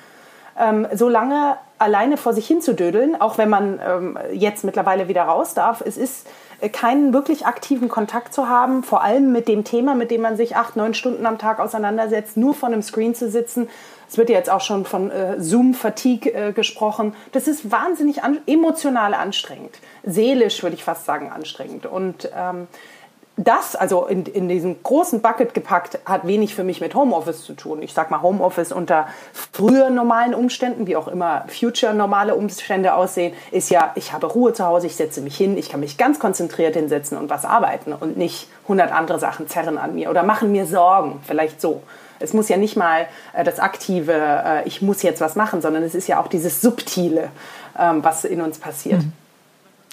[0.59, 5.08] Ähm, so lange alleine vor sich hin zu dödeln, auch wenn man ähm, jetzt mittlerweile
[5.08, 6.26] wieder raus darf, es ist
[6.60, 10.36] äh, keinen wirklich aktiven Kontakt zu haben, vor allem mit dem Thema, mit dem man
[10.36, 13.68] sich acht, neun Stunden am Tag auseinandersetzt, nur vor einem Screen zu sitzen
[14.12, 17.14] es wird ja jetzt auch schon von äh, Zoom-Fatigue äh, gesprochen.
[17.32, 19.78] Das ist wahnsinnig an, emotional anstrengend.
[20.02, 21.86] Seelisch würde ich fast sagen anstrengend.
[21.86, 22.68] Und ähm,
[23.36, 27.54] das, also in, in diesen großen Bucket gepackt, hat wenig für mich mit Homeoffice zu
[27.54, 27.82] tun.
[27.82, 33.32] Ich sag mal Homeoffice unter früher normalen Umständen, wie auch immer future normale Umstände aussehen,
[33.50, 36.18] ist ja, ich habe Ruhe zu Hause, ich setze mich hin, ich kann mich ganz
[36.18, 40.52] konzentriert hinsetzen und was arbeiten und nicht 100 andere Sachen zerren an mir oder machen
[40.52, 41.82] mir Sorgen, vielleicht so.
[42.18, 45.82] Es muss ja nicht mal äh, das aktive, äh, ich muss jetzt was machen, sondern
[45.82, 47.30] es ist ja auch dieses subtile,
[47.78, 49.02] ähm, was in uns passiert.
[49.02, 49.12] Mhm.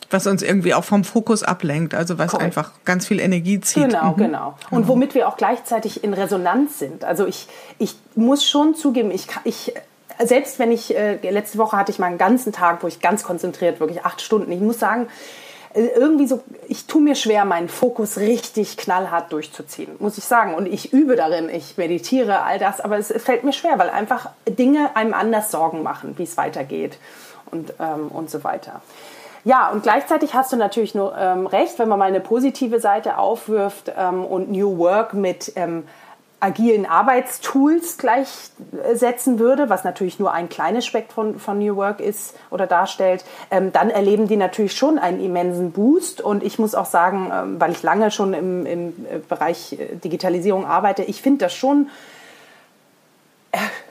[0.09, 2.45] Was uns irgendwie auch vom Fokus ablenkt, also was Correct.
[2.45, 3.89] einfach ganz viel Energie zieht.
[3.89, 4.17] Genau, mhm.
[4.17, 4.57] genau.
[4.71, 7.03] Und womit wir auch gleichzeitig in Resonanz sind.
[7.03, 9.73] Also ich, ich muss schon zugeben, ich, ich
[10.19, 13.23] selbst wenn ich, äh, letzte Woche hatte ich mal einen ganzen Tag, wo ich ganz
[13.23, 15.07] konzentriert, wirklich acht Stunden, ich muss sagen,
[15.73, 20.55] äh, irgendwie so, ich tue mir schwer, meinen Fokus richtig knallhart durchzuziehen, muss ich sagen.
[20.55, 24.29] Und ich übe darin, ich meditiere, all das, aber es fällt mir schwer, weil einfach
[24.47, 26.97] Dinge einem anders Sorgen machen, wie es weitergeht
[27.51, 28.81] und, ähm, und so weiter.
[29.43, 33.17] Ja, und gleichzeitig hast du natürlich nur ähm, recht, wenn man mal eine positive Seite
[33.17, 35.85] aufwirft ähm, und New Work mit ähm,
[36.41, 42.65] agilen Arbeitstools gleichsetzen würde, was natürlich nur ein kleines Spektrum von New Work ist oder
[42.65, 46.21] darstellt, ähm, dann erleben die natürlich schon einen immensen Boost.
[46.21, 49.95] Und ich muss auch sagen, ähm, weil ich lange schon im, im äh, Bereich äh,
[49.95, 51.89] Digitalisierung arbeite, ich finde das schon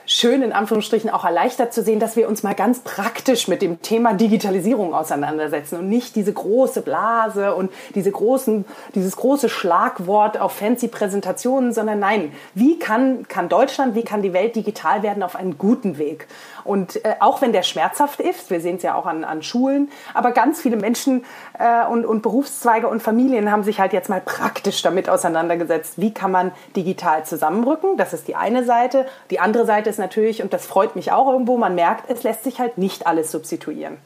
[0.09, 3.81] schön in Anführungsstrichen auch erleichtert zu sehen, dass wir uns mal ganz praktisch mit dem
[3.83, 10.53] Thema Digitalisierung auseinandersetzen und nicht diese große Blase und diese großen, dieses große Schlagwort auf
[10.53, 15.35] fancy Präsentationen, sondern nein, wie kann, kann Deutschland, wie kann die Welt digital werden auf
[15.35, 16.27] einen guten Weg?
[16.69, 19.89] Und äh, auch wenn der schmerzhaft ist, wir sehen es ja auch an, an Schulen,
[20.13, 21.25] aber ganz viele Menschen
[21.57, 26.13] äh, und, und Berufszweige und Familien haben sich halt jetzt mal praktisch damit auseinandergesetzt, wie
[26.13, 27.97] kann man digital zusammenrücken.
[27.97, 29.07] Das ist die eine Seite.
[29.31, 32.43] Die andere Seite ist natürlich, und das freut mich auch irgendwo, man merkt, es lässt
[32.43, 33.97] sich halt nicht alles substituieren.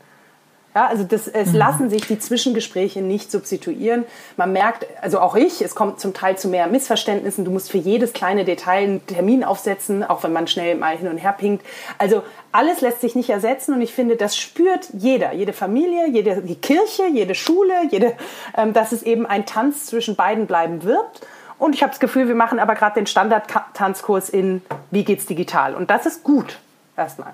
[0.75, 1.57] Ja, also das, es mhm.
[1.57, 4.05] lassen sich die Zwischengespräche nicht substituieren.
[4.37, 7.45] Man merkt, also auch ich, es kommt zum Teil zu mehr Missverständnissen.
[7.45, 11.07] Du musst für jedes kleine Detail einen Termin aufsetzen, auch wenn man schnell mal hin
[11.07, 11.63] und her pinkt.
[11.99, 16.41] Also alles lässt sich nicht ersetzen und ich finde, das spürt jeder, jede Familie, jede
[16.41, 18.13] die Kirche, jede Schule, jede,
[18.57, 21.21] ähm, dass es eben ein Tanz zwischen beiden bleiben wird.
[21.59, 25.75] Und ich habe das Gefühl, wir machen aber gerade den Standard-Tanzkurs in Wie geht's digital?
[25.75, 26.59] Und das ist gut
[26.97, 27.33] erstmal.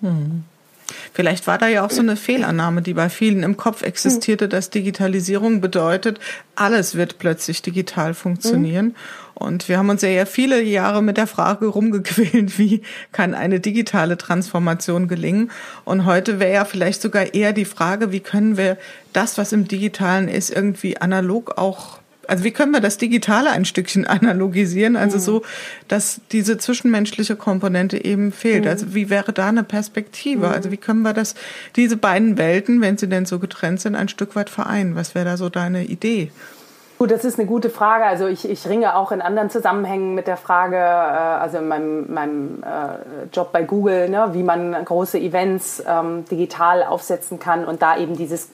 [0.00, 0.44] Mhm.
[1.12, 4.70] Vielleicht war da ja auch so eine Fehlannahme, die bei vielen im Kopf existierte, dass
[4.70, 6.20] Digitalisierung bedeutet,
[6.54, 8.94] alles wird plötzlich digital funktionieren.
[9.34, 14.18] Und wir haben uns ja viele Jahre mit der Frage rumgequält, wie kann eine digitale
[14.18, 15.52] Transformation gelingen?
[15.84, 18.76] Und heute wäre ja vielleicht sogar eher die Frage, wie können wir
[19.12, 21.97] das, was im Digitalen ist, irgendwie analog auch
[22.28, 24.96] also wie können wir das Digitale ein Stückchen analogisieren?
[24.96, 25.22] Also mhm.
[25.22, 25.42] so,
[25.88, 28.64] dass diese zwischenmenschliche Komponente eben fehlt.
[28.64, 28.70] Mhm.
[28.70, 30.46] Also wie wäre da eine Perspektive?
[30.46, 30.52] Mhm.
[30.52, 31.34] Also wie können wir das,
[31.74, 34.94] diese beiden Welten, wenn sie denn so getrennt sind, ein Stück weit vereinen?
[34.94, 36.30] Was wäre da so deine Idee?
[36.98, 38.04] Gut, das ist eine gute Frage.
[38.04, 42.12] Also ich, ich ringe auch in anderen Zusammenhängen mit der Frage, äh, also in meinem,
[42.12, 47.82] meinem äh, Job bei Google, ne, wie man große Events ähm, digital aufsetzen kann und
[47.82, 48.50] da eben dieses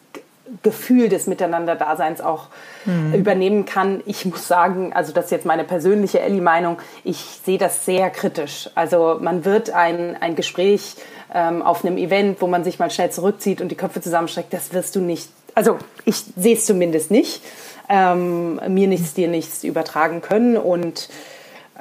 [0.62, 2.48] Gefühl des Miteinanderdaseins auch
[2.84, 3.14] mhm.
[3.14, 4.02] übernehmen kann.
[4.04, 8.68] Ich muss sagen, also das ist jetzt meine persönliche Ellie-Meinung, ich sehe das sehr kritisch.
[8.74, 10.96] Also man wird ein, ein Gespräch
[11.32, 14.72] ähm, auf einem Event, wo man sich mal schnell zurückzieht und die Köpfe zusammenstreckt, das
[14.72, 17.42] wirst du nicht, also ich sehe es zumindest nicht,
[17.88, 21.08] ähm, mir nichts, dir nichts übertragen können und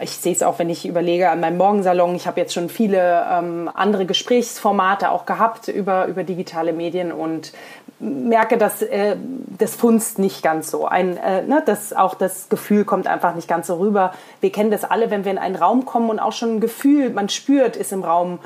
[0.02, 2.16] ich sehe es auch, wenn ich überlege an meinem Morgensalon.
[2.16, 7.54] Ich habe jetzt schon viele ähm, andere Gesprächsformate auch gehabt über, über digitale Medien und
[8.04, 9.16] merke, dass äh,
[9.58, 10.86] das funzt nicht ganz so.
[10.86, 14.14] Ein, äh, ne, das, auch das Gefühl kommt einfach nicht ganz so rüber.
[14.42, 17.10] Wir kennen das alle, wenn wir in einen Raum kommen und auch schon ein Gefühl,
[17.10, 18.40] man spürt, ist im Raum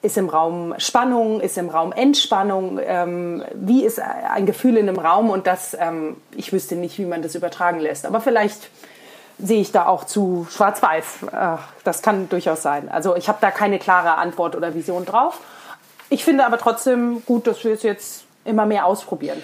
[0.00, 5.00] ist im Raum Spannung, ist im Raum Entspannung, ähm, wie ist ein Gefühl in einem
[5.00, 8.06] Raum und das, ähm, ich wüsste nicht, wie man das übertragen lässt.
[8.06, 8.70] Aber vielleicht
[9.38, 11.26] sehe ich da auch zu schwarz-weiß.
[11.82, 12.88] Das kann durchaus sein.
[12.88, 15.40] Also ich habe da keine klare Antwort oder Vision drauf.
[16.10, 19.38] Ich finde aber trotzdem gut, dass wir es jetzt immer mehr ausprobieren.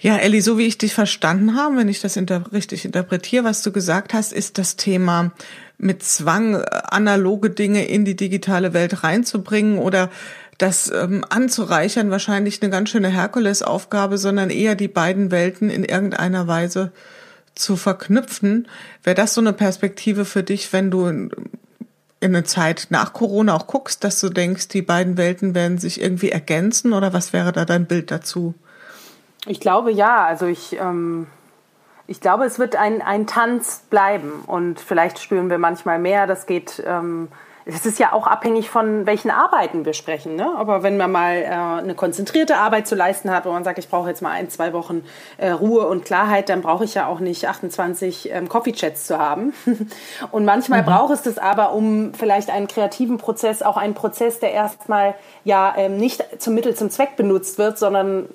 [0.00, 3.62] Ja, Elli, so wie ich dich verstanden habe, wenn ich das inter richtig interpretiere, was
[3.62, 5.32] du gesagt hast, ist das Thema
[5.76, 10.10] mit Zwang äh, analoge Dinge in die digitale Welt reinzubringen oder
[10.58, 16.46] das ähm, anzureichern wahrscheinlich eine ganz schöne Herkulesaufgabe, sondern eher die beiden Welten in irgendeiner
[16.46, 16.92] Weise
[17.54, 18.68] zu verknüpfen.
[19.02, 21.28] Wäre das so eine Perspektive für dich, wenn du
[22.20, 26.00] in eine Zeit nach Corona auch guckst, dass du denkst, die beiden Welten werden sich
[26.00, 28.54] irgendwie ergänzen oder was wäre da dein Bild dazu?
[29.46, 30.26] Ich glaube ja.
[30.26, 31.28] Also ich, ähm,
[32.06, 36.26] ich glaube, es wird ein, ein Tanz bleiben und vielleicht spüren wir manchmal mehr.
[36.26, 36.82] Das geht.
[36.84, 37.28] Ähm,
[37.70, 40.36] es ist ja auch abhängig von welchen Arbeiten wir sprechen.
[40.36, 40.50] Ne?
[40.56, 43.90] Aber wenn man mal äh, eine konzentrierte Arbeit zu leisten hat, wo man sagt, ich
[43.90, 45.04] brauche jetzt mal ein, zwei Wochen
[45.36, 49.52] äh, Ruhe und Klarheit, dann brauche ich ja auch nicht 28 ähm, Coffee-Chats zu haben.
[50.30, 50.86] und manchmal mhm.
[50.86, 55.74] braucht es das aber, um vielleicht einen kreativen Prozess, auch einen Prozess, der erstmal ja
[55.76, 58.28] ähm, nicht zum Mittel zum Zweck benutzt wird, sondern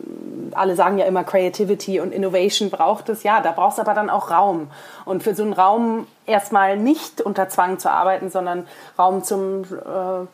[0.52, 3.24] alle sagen ja immer Creativity und Innovation braucht es.
[3.24, 4.70] Ja, da braucht es aber dann auch Raum.
[5.06, 10.28] Und für so einen Raum erstmal nicht unter Zwang zu arbeiten, sondern Raum zum äh,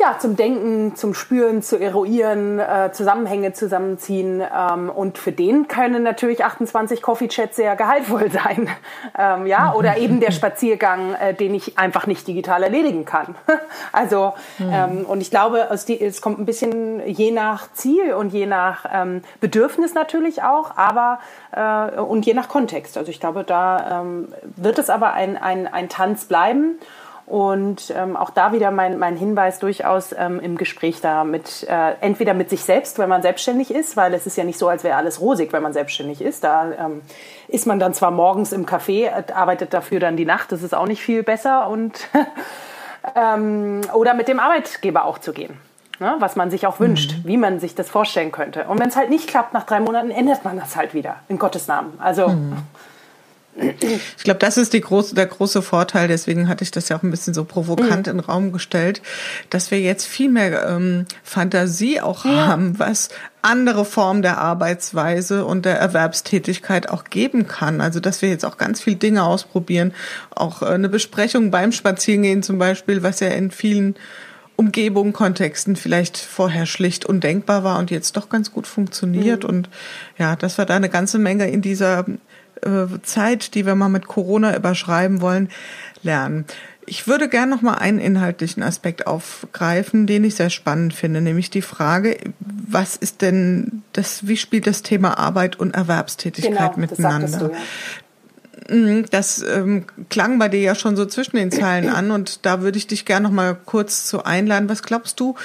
[0.00, 4.40] ja, zum Denken, zum Spüren, zu eruieren, äh, Zusammenhänge zusammenziehen.
[4.40, 8.68] Ähm, und für den können natürlich 28 Coffee-Chats sehr gehaltvoll sein.
[9.16, 13.34] Ähm, ja, oder eben der Spaziergang, äh, den ich einfach nicht digital erledigen kann.
[13.92, 14.70] also, mhm.
[14.72, 19.20] ähm, und ich glaube, es kommt ein bisschen je nach Ziel und je nach ähm,
[19.40, 21.20] Bedürfnis natürlich auch, aber
[21.52, 22.96] äh, und je nach Kontext.
[22.96, 26.78] Also ich glaube, da ähm, wird es aber ein, ein, ein Tanz bleiben.
[27.30, 31.92] Und ähm, auch da wieder mein, mein Hinweis durchaus ähm, im Gespräch da mit, äh,
[32.00, 34.82] entweder mit sich selbst, wenn man selbstständig ist, weil es ist ja nicht so, als
[34.82, 36.42] wäre alles rosig, wenn man selbstständig ist.
[36.42, 37.02] Da ähm,
[37.46, 40.74] ist man dann zwar morgens im Café, äh, arbeitet dafür dann die Nacht, das ist
[40.74, 41.68] auch nicht viel besser.
[41.68, 42.00] Und
[43.14, 45.56] ähm, oder mit dem Arbeitgeber auch zu gehen.
[46.00, 47.28] Ne, was man sich auch wünscht, mhm.
[47.28, 48.64] wie man sich das vorstellen könnte.
[48.64, 51.38] Und wenn es halt nicht klappt, nach drei Monaten ändert man das halt wieder, in
[51.38, 51.92] Gottes Namen.
[52.00, 52.56] Also mhm.
[54.16, 57.02] Ich glaube, das ist die große, der große Vorteil, deswegen hatte ich das ja auch
[57.02, 58.10] ein bisschen so provokant mhm.
[58.10, 59.02] in den Raum gestellt,
[59.50, 62.46] dass wir jetzt viel mehr ähm, Fantasie auch ja.
[62.46, 63.10] haben, was
[63.42, 67.80] andere Formen der Arbeitsweise und der Erwerbstätigkeit auch geben kann.
[67.80, 69.92] Also dass wir jetzt auch ganz viel Dinge ausprobieren,
[70.30, 73.94] auch äh, eine Besprechung beim Spazierengehen zum Beispiel, was ja in vielen
[74.56, 79.44] Umgebung, Kontexten vielleicht vorher schlicht undenkbar war und jetzt doch ganz gut funktioniert.
[79.44, 79.48] Mhm.
[79.48, 79.68] Und
[80.18, 82.04] ja, dass wir da eine ganze Menge in dieser
[83.02, 85.48] Zeit, die wir mal mit Corona überschreiben wollen,
[86.02, 86.44] lernen.
[86.86, 91.50] Ich würde gerne noch mal einen inhaltlichen Aspekt aufgreifen, den ich sehr spannend finde, nämlich
[91.50, 97.28] die Frage, was ist denn das, wie spielt das Thema Arbeit und Erwerbstätigkeit genau, miteinander?
[97.28, 98.76] Das, du, ja.
[98.76, 102.60] Mhm, das ähm, klang bei dir ja schon so zwischen den Zeilen an und da
[102.60, 104.68] würde ich dich gerne noch mal kurz zu einladen.
[104.68, 105.36] Was glaubst du,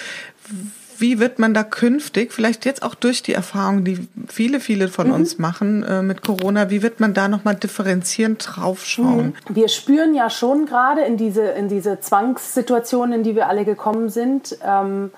[1.00, 5.08] wie wird man da künftig, vielleicht jetzt auch durch die Erfahrungen, die viele, viele von
[5.08, 5.14] mhm.
[5.14, 9.36] uns machen äh, mit Corona, wie wird man da nochmal differenzierend draufschauen?
[9.48, 9.56] Mhm.
[9.56, 14.10] Wir spüren ja schon gerade in diese, in diese Zwangssituationen, in die wir alle gekommen
[14.10, 15.12] sind, ähm,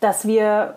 [0.00, 0.76] dass wir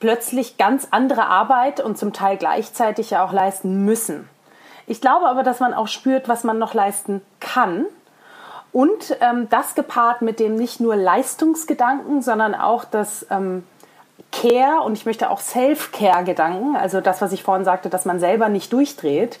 [0.00, 4.28] plötzlich ganz andere Arbeit und zum Teil gleichzeitig ja auch leisten müssen.
[4.86, 7.86] Ich glaube aber, dass man auch spürt, was man noch leisten kann
[8.72, 13.64] und ähm, das gepaart mit dem nicht nur Leistungsgedanken, sondern auch das ähm,
[14.32, 18.48] Care und ich möchte auch Self-Care-Gedanken, also das, was ich vorhin sagte, dass man selber
[18.48, 19.38] nicht durchdreht,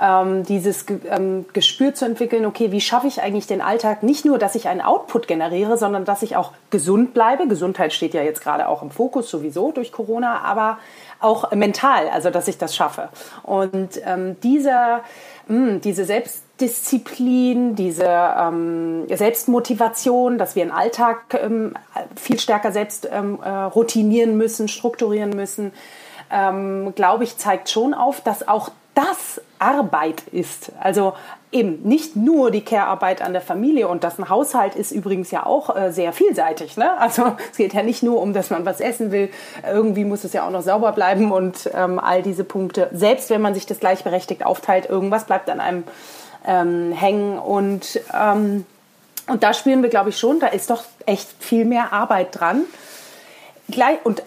[0.00, 4.38] ähm, dieses ähm, Gespür zu entwickeln, okay, wie schaffe ich eigentlich den Alltag nicht nur,
[4.38, 7.48] dass ich einen Output generiere, sondern dass ich auch gesund bleibe.
[7.48, 10.78] Gesundheit steht ja jetzt gerade auch im Fokus sowieso durch Corona, aber
[11.18, 13.08] auch mental, also dass ich das schaffe.
[13.42, 15.02] Und ähm, dieser,
[15.48, 21.74] mh, hm, diese Selbst Disziplin, diese ähm, Selbstmotivation, dass wir den Alltag ähm,
[22.16, 25.72] viel stärker selbst ähm, äh, routinieren müssen, strukturieren müssen,
[26.30, 30.72] ähm, glaube ich, zeigt schon auf, dass auch das Arbeit ist.
[30.80, 31.14] Also
[31.52, 35.46] eben nicht nur die Care-Arbeit an der Familie und das ein Haushalt ist übrigens ja
[35.46, 36.76] auch äh, sehr vielseitig.
[36.76, 36.98] Ne?
[36.98, 39.30] Also es geht ja nicht nur um, dass man was essen will,
[39.70, 42.90] irgendwie muss es ja auch noch sauber bleiben und ähm, all diese Punkte.
[42.92, 45.84] Selbst wenn man sich das gleichberechtigt aufteilt, irgendwas bleibt an einem
[46.48, 47.38] ähm, hängen.
[47.38, 48.66] Und, ähm,
[49.28, 52.64] und da spüren wir, glaube ich, schon, da ist doch echt viel mehr Arbeit dran.
[53.68, 54.22] Gleich, und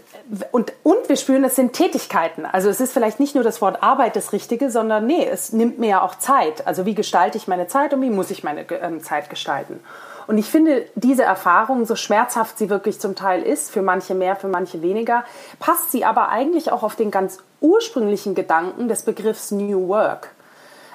[0.51, 2.45] und, und wir spüren, es sind Tätigkeiten.
[2.45, 5.77] Also es ist vielleicht nicht nur das Wort Arbeit das Richtige, sondern nee, es nimmt
[5.77, 6.65] mir ja auch Zeit.
[6.67, 9.81] Also wie gestalte ich meine Zeit und wie muss ich meine ähm, Zeit gestalten?
[10.27, 14.37] Und ich finde, diese Erfahrung, so schmerzhaft sie wirklich zum Teil ist, für manche mehr,
[14.37, 15.25] für manche weniger,
[15.59, 20.29] passt sie aber eigentlich auch auf den ganz ursprünglichen Gedanken des Begriffs New Work.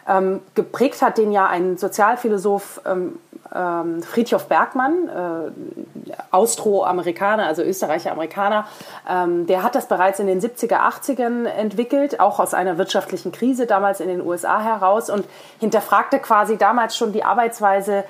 [0.08, 3.18] Ähm, geprägt hat den ja ein Sozialphilosoph ähm,
[3.54, 8.66] ähm, Friedhof Bergmann, äh, Austro-Amerikaner, also Österreicher-Amerikaner.
[9.08, 13.66] Ähm, der hat das bereits in den 70er, 80ern entwickelt, auch aus einer wirtschaftlichen Krise
[13.66, 15.26] damals in den USA heraus und
[15.58, 18.04] hinterfragte quasi damals schon die Arbeitsweise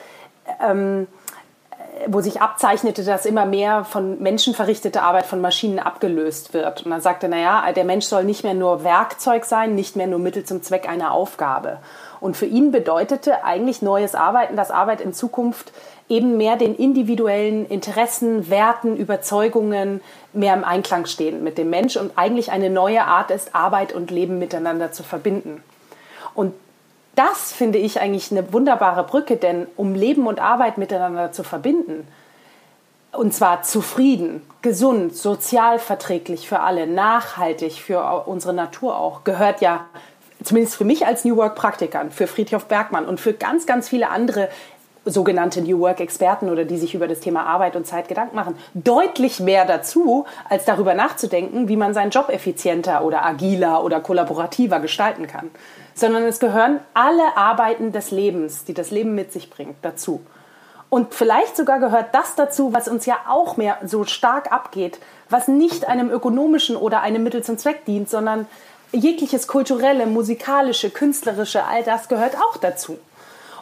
[0.61, 1.06] ähm,
[2.07, 6.85] wo sich abzeichnete, dass immer mehr von Menschen verrichtete Arbeit von Maschinen abgelöst wird.
[6.85, 10.19] Und dann sagte, naja, der Mensch soll nicht mehr nur Werkzeug sein, nicht mehr nur
[10.19, 11.79] Mittel zum Zweck einer Aufgabe.
[12.21, 15.73] Und für ihn bedeutete eigentlich neues Arbeiten, dass Arbeit in Zukunft
[16.09, 20.01] eben mehr den individuellen Interessen, Werten, Überzeugungen
[20.33, 24.11] mehr im Einklang stehen mit dem Mensch und eigentlich eine neue Art ist, Arbeit und
[24.11, 25.62] Leben miteinander zu verbinden.
[26.35, 26.55] Und
[27.16, 32.07] das finde ich eigentlich eine wunderbare Brücke, denn um Leben und Arbeit miteinander zu verbinden,
[33.12, 39.87] und zwar zufrieden, gesund, sozial verträglich für alle, nachhaltig für unsere Natur auch, gehört ja
[40.44, 44.11] zumindest für mich als New Work Praktikern, für Friedhof Bergmann und für ganz, ganz viele
[44.11, 44.50] andere
[45.07, 48.59] sogenannte New Work Experten oder die sich über das Thema Arbeit und Zeit Gedanken machen,
[48.74, 54.81] deutlich mehr dazu, als darüber nachzudenken, wie man seinen Job effizienter oder agiler oder kollaborativer
[54.81, 55.50] gestalten kann
[55.96, 60.20] sondern es gehören alle Arbeiten des Lebens, die das Leben mit sich bringt, dazu.
[60.88, 65.48] Und vielleicht sogar gehört das dazu, was uns ja auch mehr so stark abgeht, was
[65.48, 68.46] nicht einem ökonomischen oder einem Mittel zum Zweck dient, sondern
[68.92, 72.98] jegliches kulturelle, musikalische, künstlerische, all das gehört auch dazu.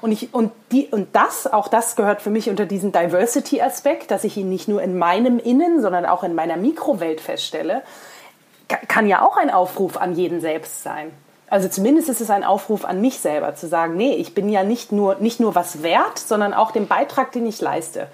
[0.02, 4.24] Und, ich, und, die, und das, auch das gehört für mich unter diesen Diversity-Aspekt, dass
[4.24, 7.82] ich ihn nicht nur in meinem Innen, sondern auch in meiner Mikrowelt feststelle,
[8.88, 11.10] kann ja auch ein Aufruf an jeden selbst sein.
[11.54, 14.64] Also zumindest ist es ein Aufruf an mich selber zu sagen, nee, ich bin ja
[14.64, 18.08] nicht nur, nicht nur was wert, sondern auch den Beitrag, den ich leiste.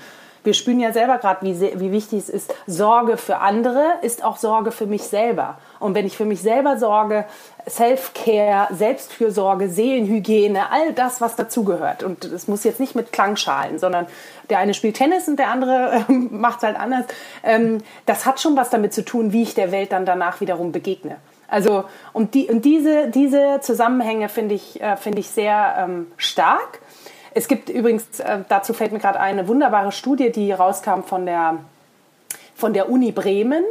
[0.45, 2.55] Wir spüren ja selber gerade, wie, wie wichtig es ist.
[2.67, 5.57] Sorge für andere ist auch Sorge für mich selber.
[5.79, 7.25] Und wenn ich für mich selber sorge,
[7.67, 12.03] Self-Care, Selbstfürsorge, Seelenhygiene, all das, was dazugehört.
[12.03, 14.07] Und es muss jetzt nicht mit Klangschalen, sondern
[14.51, 17.07] der eine spielt Tennis und der andere äh, macht es halt anders.
[17.43, 20.73] Ähm, das hat schon was damit zu tun, wie ich der Welt dann danach wiederum
[20.73, 21.17] begegne.
[21.51, 26.81] Also und, die, und diese, diese Zusammenhänge finde ich, äh, find ich sehr ähm, stark.
[27.33, 31.59] Es gibt übrigens, äh, dazu fällt mir gerade eine wunderbare Studie, die rauskam von der,
[32.55, 33.65] von der Uni Bremen.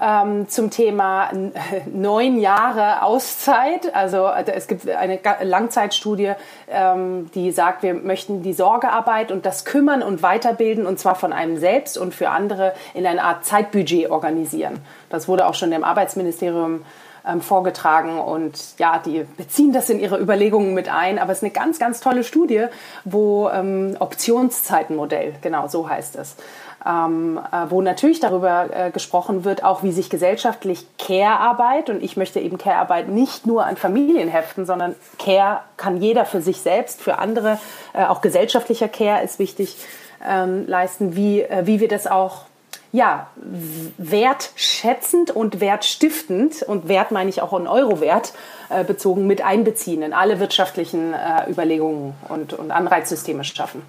[0.00, 1.30] Ähm, zum Thema
[1.86, 3.94] neun Jahre Auszeit.
[3.94, 6.32] Also äh, es gibt eine Langzeitstudie,
[6.68, 11.32] ähm, die sagt, wir möchten die Sorgearbeit und das Kümmern und Weiterbilden und zwar von
[11.32, 14.78] einem selbst und für andere in einer Art Zeitbudget organisieren.
[15.10, 16.84] Das wurde auch schon dem Arbeitsministerium
[17.26, 21.18] ähm, vorgetragen und ja, die beziehen das in ihre Überlegungen mit ein.
[21.18, 22.66] Aber es ist eine ganz, ganz tolle Studie,
[23.04, 26.36] wo ähm, Optionszeitenmodell, genau so heißt es,
[26.86, 32.16] ähm, äh, wo natürlich darüber äh, gesprochen wird, auch wie sich gesellschaftlich Care-Arbeit, und ich
[32.16, 37.00] möchte eben Care-Arbeit nicht nur an Familien heften, sondern Care kann jeder für sich selbst,
[37.00, 37.58] für andere,
[37.94, 39.76] äh, auch gesellschaftlicher Care ist wichtig,
[40.26, 42.46] ähm, leisten, wie, äh, wie wir das auch
[42.90, 43.26] ja,
[43.98, 48.32] wertschätzend und wertstiftend und Wert meine ich auch in Euro-Wert
[48.70, 53.82] äh, bezogen mit einbeziehen in alle wirtschaftlichen äh, Überlegungen und, und Anreizsysteme schaffen.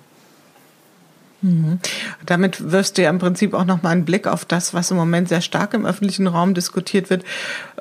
[1.42, 1.80] Mhm.
[2.26, 4.98] Damit wirst du ja im Prinzip auch noch mal einen Blick auf das, was im
[4.98, 7.24] Moment sehr stark im öffentlichen Raum diskutiert wird.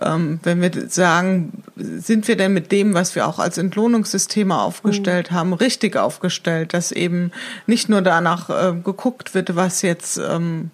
[0.01, 5.31] Ähm, wenn wir sagen, sind wir denn mit dem, was wir auch als Entlohnungssysteme aufgestellt
[5.31, 5.35] mhm.
[5.35, 7.33] haben, richtig aufgestellt, dass eben
[7.67, 10.71] nicht nur danach äh, geguckt wird, was jetzt ähm,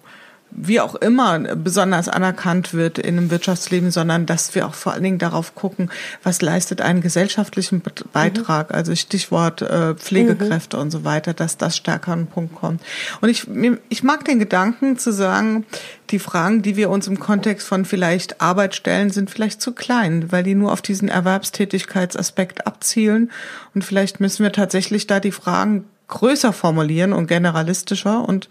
[0.57, 5.03] wie auch immer besonders anerkannt wird in einem Wirtschaftsleben, sondern dass wir auch vor allen
[5.03, 5.89] Dingen darauf gucken,
[6.23, 7.81] was leistet einen gesellschaftlichen
[8.13, 8.75] Beitrag, mhm.
[8.75, 10.83] also Stichwort äh, Pflegekräfte mhm.
[10.83, 12.81] und so weiter, dass das stärker an den Punkt kommt.
[13.19, 13.47] Und ich,
[13.89, 15.65] ich mag den Gedanken zu sagen,
[16.09, 20.31] die Fragen, die wir uns im Kontext von vielleicht Arbeit stellen, sind vielleicht zu klein,
[20.31, 23.31] weil die nur auf diesen Erwerbstätigkeitsaspekt abzielen.
[23.73, 28.49] Und vielleicht müssen wir tatsächlich da die Fragen größer formulieren und generalistischer und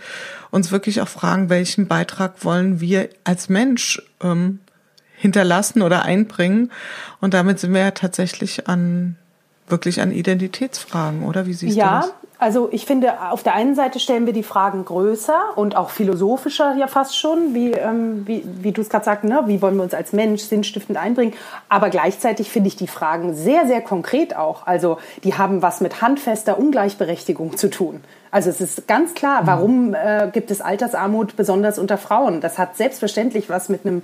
[0.50, 4.60] uns wirklich auch fragen, welchen Beitrag wollen wir als Mensch ähm,
[5.16, 6.70] hinterlassen oder einbringen.
[7.20, 9.16] Und damit sind wir ja tatsächlich an
[9.68, 11.46] wirklich an Identitätsfragen, oder?
[11.46, 12.14] Wie siehst ja, du das?
[12.44, 16.74] Also ich finde, auf der einen Seite stellen wir die Fragen größer und auch philosophischer
[16.76, 19.44] ja fast schon, wie, ähm, wie, wie du es gerade sagst, ne?
[19.46, 21.32] wie wollen wir uns als Mensch sinnstiftend einbringen.
[21.70, 24.66] Aber gleichzeitig finde ich die Fragen sehr, sehr konkret auch.
[24.66, 28.02] Also die haben was mit handfester Ungleichberechtigung zu tun.
[28.30, 29.46] Also es ist ganz klar, mhm.
[29.46, 32.42] warum äh, gibt es Altersarmut besonders unter Frauen?
[32.42, 34.02] Das hat selbstverständlich was mit einem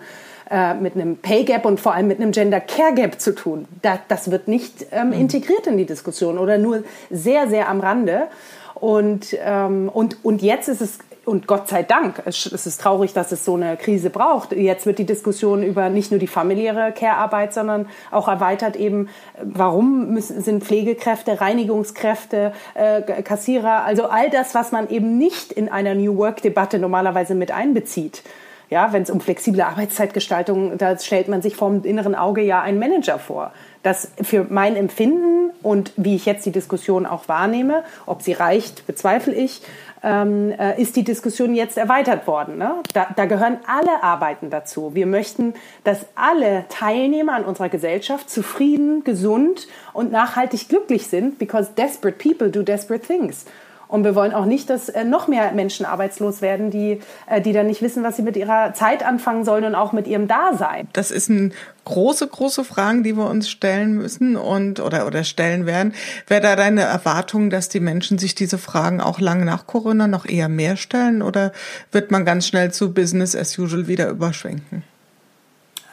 [0.51, 3.67] äh, mit einem Pay Gap und vor allem mit einem Gender Care Gap zu tun.
[3.83, 5.13] Da, das wird nicht ähm, mhm.
[5.15, 8.29] integriert in die Diskussion oder nur sehr, sehr am Rande.
[8.75, 13.31] Und, ähm, und, und jetzt ist es und Gott sei Dank, es, ist traurig, dass
[13.31, 14.53] es so eine Krise braucht.
[14.53, 19.09] Jetzt wird die Diskussion über nicht nur die familiäre Care-Arbeit, sondern auch erweitert eben,
[19.41, 25.69] warum müssen, sind Pflegekräfte, Reinigungskräfte, äh, Kassierer, also all das, was man eben nicht in
[25.69, 28.23] einer New Work-Debatte normalerweise mit einbezieht.
[28.71, 32.79] Ja, wenn es um flexible Arbeitszeitgestaltung, da stellt man sich vom inneren Auge ja einen
[32.79, 33.53] Manager vor.
[33.83, 38.87] Das für mein Empfinden und wie ich jetzt die Diskussion auch wahrnehme, ob sie reicht,
[38.87, 39.63] bezweifle ich,
[40.05, 42.59] ähm, äh, ist die Diskussion jetzt erweitert worden.
[42.59, 42.75] Ne?
[42.95, 44.95] Da, da gehören alle Arbeiten dazu.
[44.95, 51.71] Wir möchten, dass alle Teilnehmer an unserer Gesellschaft zufrieden, gesund und nachhaltig glücklich sind, because
[51.77, 53.47] desperate people do desperate things.
[53.91, 57.53] Und wir wollen auch nicht, dass äh, noch mehr Menschen arbeitslos werden, die, äh, die
[57.53, 60.89] dann nicht wissen, was sie mit ihrer Zeit anfangen sollen und auch mit ihrem Dasein.
[60.93, 61.53] Das ist ein
[61.85, 65.93] große, große Fragen, die wir uns stellen müssen und oder oder stellen werden.
[66.29, 70.25] Wäre da deine Erwartung, dass die Menschen sich diese Fragen auch lange nach Corona noch
[70.25, 71.53] eher mehr stellen oder
[71.91, 74.85] wird man ganz schnell zu Business as usual wieder überschwenken?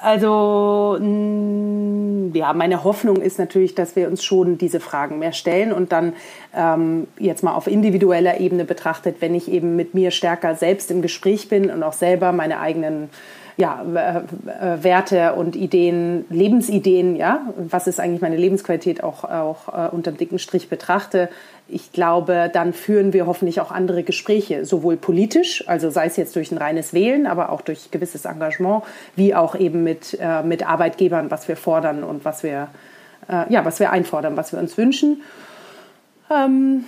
[0.02, 0.98] Also
[2.34, 6.14] ja, meine Hoffnung ist natürlich, dass wir uns schon diese Fragen mehr stellen und dann
[6.56, 11.02] ähm, jetzt mal auf individueller Ebene betrachtet, wenn ich eben mit mir stärker selbst im
[11.02, 13.10] Gespräch bin und auch selber meine eigenen
[13.58, 19.90] ja, äh, Werte und Ideen, Lebensideen, ja, was ist eigentlich meine Lebensqualität auch, auch äh,
[19.90, 21.30] unter dem dicken Strich betrachte,
[21.70, 26.36] ich glaube, dann führen wir hoffentlich auch andere Gespräche, sowohl politisch, also sei es jetzt
[26.36, 28.84] durch ein reines Wählen, aber auch durch gewisses Engagement,
[29.16, 32.70] wie auch eben mit, äh, mit Arbeitgebern, was wir fordern und was wir,
[33.28, 35.22] äh, ja, was wir einfordern, was wir uns wünschen.
[36.32, 36.86] Ähm,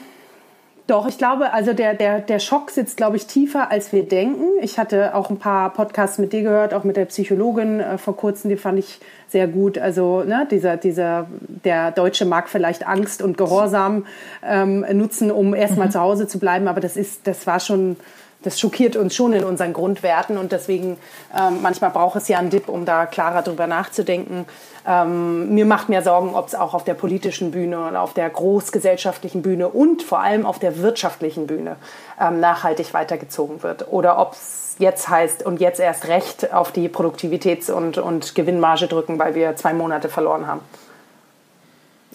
[0.90, 4.46] doch, ich glaube, also der, der, der Schock sitzt, glaube ich, tiefer, als wir denken.
[4.62, 8.16] Ich hatte auch ein paar Podcasts mit dir gehört, auch mit der Psychologin äh, vor
[8.16, 9.78] kurzem, die fand ich sehr gut.
[9.78, 11.28] Also ne, dieser, dieser,
[11.64, 14.06] der Deutsche mag vielleicht Angst und Gehorsam
[14.44, 15.92] ähm, nutzen, um erstmal mhm.
[15.92, 17.96] zu Hause zu bleiben, aber das ist, das war schon
[18.44, 20.98] das schockiert uns schon in unseren Grundwerten und deswegen
[21.38, 24.46] ähm, manchmal braucht es ja einen Dip, um da klarer drüber nachzudenken.
[24.88, 28.30] Ähm, mir macht mehr Sorgen, ob es auch auf der politischen Bühne und auf der
[28.30, 31.76] großgesellschaftlichen Bühne und vor allem auf der wirtschaftlichen Bühne
[32.20, 36.88] ähm, nachhaltig weitergezogen wird oder ob es jetzt heißt und jetzt erst recht auf die
[36.88, 40.62] Produktivitäts- und, und Gewinnmarge drücken, weil wir zwei Monate verloren haben.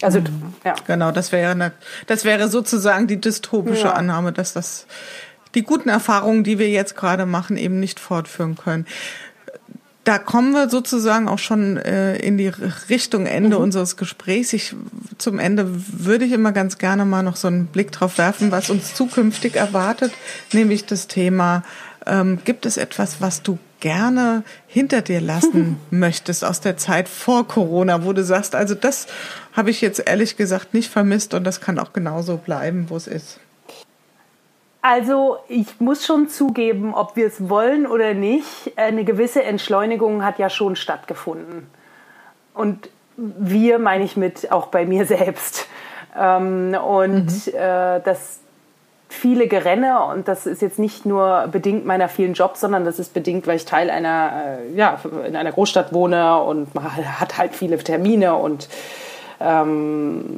[0.01, 0.55] Also mhm.
[0.63, 0.73] ja.
[0.87, 1.71] Genau, das wäre
[2.07, 3.93] das wäre sozusagen die dystopische ja.
[3.93, 4.87] Annahme, dass das
[5.55, 8.85] die guten Erfahrungen, die wir jetzt gerade machen, eben nicht fortführen können.
[10.03, 12.51] da kommen wir sozusagen auch schon äh, in die
[12.89, 13.63] Richtung Ende mhm.
[13.63, 14.53] unseres Gesprächs.
[14.53, 14.75] Ich,
[15.17, 18.69] zum Ende würde ich immer ganz gerne mal noch so einen Blick drauf werfen, was
[18.69, 20.11] uns zukünftig erwartet,
[20.53, 21.63] nämlich das Thema,
[22.05, 27.47] ähm, gibt es etwas, was du gerne hinter dir lassen möchtest aus der Zeit vor
[27.47, 29.07] Corona, wo du sagst, also das
[29.53, 33.07] habe ich jetzt ehrlich gesagt nicht vermisst und das kann auch genauso bleiben, wo es
[33.07, 33.39] ist.
[34.87, 40.37] Also ich muss schon zugeben, ob wir es wollen oder nicht, eine gewisse Entschleunigung hat
[40.37, 41.65] ja schon stattgefunden.
[42.53, 45.65] Und wir meine ich mit auch bei mir selbst.
[46.15, 47.53] Ähm, und mhm.
[47.55, 48.41] äh, das
[49.09, 53.11] viele Gerenne und das ist jetzt nicht nur bedingt meiner vielen Jobs, sondern das ist
[53.11, 57.55] bedingt, weil ich Teil einer, äh, ja, in einer Großstadt wohne und man hat halt
[57.55, 58.69] viele Termine und
[59.39, 60.37] ähm,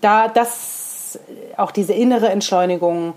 [0.00, 1.18] da das
[1.56, 3.14] auch diese innere Entschleunigung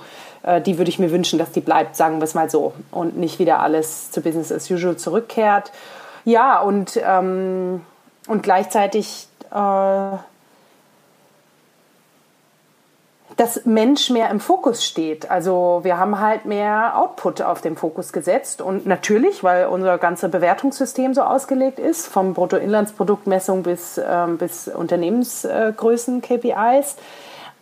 [0.61, 3.39] die würde ich mir wünschen, dass die bleibt, sagen wir es mal so, und nicht
[3.39, 5.71] wieder alles zu Business as usual zurückkehrt.
[6.23, 7.81] Ja, und, ähm,
[8.27, 10.17] und gleichzeitig, äh,
[13.37, 15.29] dass Mensch mehr im Fokus steht.
[15.29, 20.31] Also wir haben halt mehr Output auf den Fokus gesetzt und natürlich, weil unser ganzes
[20.31, 26.95] Bewertungssystem so ausgelegt ist, vom Bruttoinlandsproduktmessung bis, ähm, bis Unternehmensgrößen, KPIs.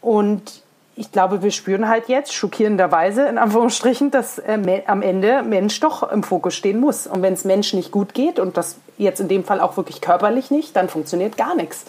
[0.02, 0.63] Und
[0.96, 6.10] ich glaube, wir spüren halt jetzt schockierenderweise in Anführungsstrichen, dass äh, am Ende Mensch doch
[6.12, 7.08] im Fokus stehen muss.
[7.08, 10.02] Und wenn es Mensch nicht gut geht und das jetzt in dem Fall auch wirklich
[10.02, 11.86] körperlich nicht, dann funktioniert gar nichts.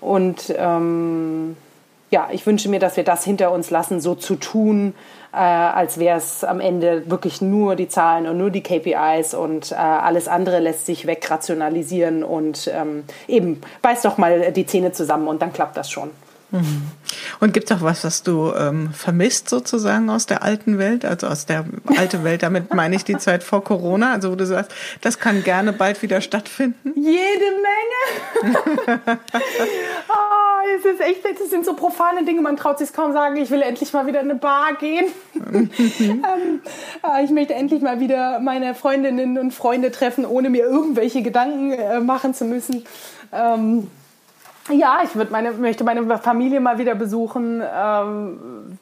[0.00, 1.56] Und ähm,
[2.10, 4.94] ja, ich wünsche mir, dass wir das hinter uns lassen, so zu tun,
[5.32, 9.72] äh, als wäre es am Ende wirklich nur die Zahlen und nur die KPIs und
[9.72, 15.28] äh, alles andere lässt sich wegrationalisieren und ähm, eben beiß doch mal die Zähne zusammen
[15.28, 16.10] und dann klappt das schon.
[16.54, 16.82] Mhm.
[17.40, 21.26] Und gibt es auch was, was du ähm, vermisst sozusagen aus der alten Welt, also
[21.26, 21.64] aus der
[21.96, 25.42] alten Welt, damit meine ich die Zeit vor Corona, also wo du sagst, das kann
[25.42, 26.92] gerne bald wieder stattfinden?
[26.94, 27.44] Jede
[28.44, 29.18] Menge!
[30.08, 33.50] oh, es ist echt, das sind so profane Dinge, man traut sich kaum sagen, ich
[33.50, 35.06] will endlich mal wieder in eine Bar gehen.
[35.34, 35.70] ähm,
[37.02, 41.72] äh, ich möchte endlich mal wieder meine Freundinnen und Freunde treffen, ohne mir irgendwelche Gedanken
[41.72, 42.84] äh, machen zu müssen.
[43.32, 43.88] Ähm,
[44.70, 47.62] ja, ich würde meine, möchte meine Familie mal wieder besuchen.
[47.62, 48.78] Ähm,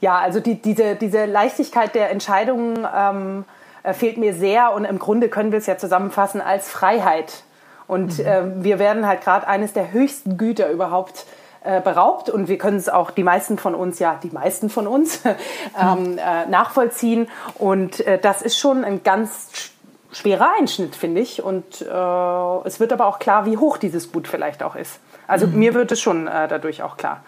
[0.00, 3.44] ja, also die, diese, diese Leichtigkeit der Entscheidungen ähm,
[3.82, 7.44] äh, fehlt mir sehr und im Grunde können wir es ja zusammenfassen als Freiheit.
[7.86, 8.26] Und mhm.
[8.26, 11.26] äh, wir werden halt gerade eines der höchsten Güter überhaupt
[11.64, 14.86] äh, beraubt und wir können es auch die meisten von uns, ja, die meisten von
[14.86, 15.20] uns
[15.80, 17.28] ähm, äh, nachvollziehen.
[17.58, 19.72] Und äh, das ist schon ein ganz
[20.12, 21.42] schwerer Einschnitt, finde ich.
[21.42, 24.98] Und äh, es wird aber auch klar, wie hoch dieses Gut vielleicht auch ist.
[25.26, 25.58] Also mhm.
[25.58, 27.24] mir wird es schon äh, dadurch auch klar.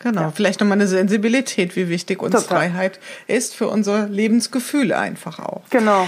[0.00, 0.30] Genau, ja.
[0.30, 2.58] vielleicht nochmal eine Sensibilität, wie wichtig uns Total.
[2.58, 5.62] Freiheit ist für unser Lebensgefühl einfach auch.
[5.70, 6.06] Genau.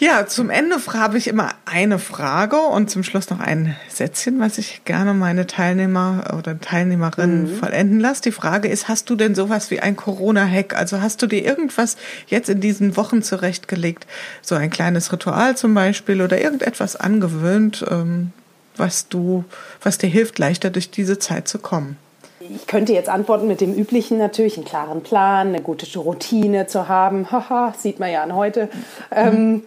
[0.00, 4.56] Ja, zum Ende habe ich immer eine Frage und zum Schluss noch ein Sätzchen, was
[4.56, 7.58] ich gerne meine Teilnehmer oder Teilnehmerinnen mhm.
[7.58, 8.22] vollenden lasse.
[8.22, 10.74] Die Frage ist, hast du denn sowas wie ein Corona-Hack?
[10.74, 11.98] Also hast du dir irgendwas
[12.28, 14.06] jetzt in diesen Wochen zurechtgelegt?
[14.40, 18.32] So ein kleines Ritual zum Beispiel oder irgendetwas angewöhnt, ähm,
[18.80, 19.44] was du,
[19.82, 21.96] was dir hilft, leichter durch diese Zeit zu kommen?
[22.40, 26.88] Ich könnte jetzt antworten mit dem üblichen natürlich, einen klaren Plan, eine gute Routine zu
[26.88, 27.30] haben.
[27.30, 28.68] Haha, sieht man ja an heute.
[29.10, 29.62] Ähm,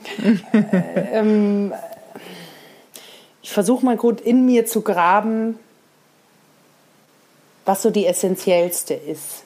[0.51, 1.73] äh, ähm,
[3.41, 5.59] ich versuche mal gut in mir zu graben,
[7.65, 9.43] was so die essentiellste ist.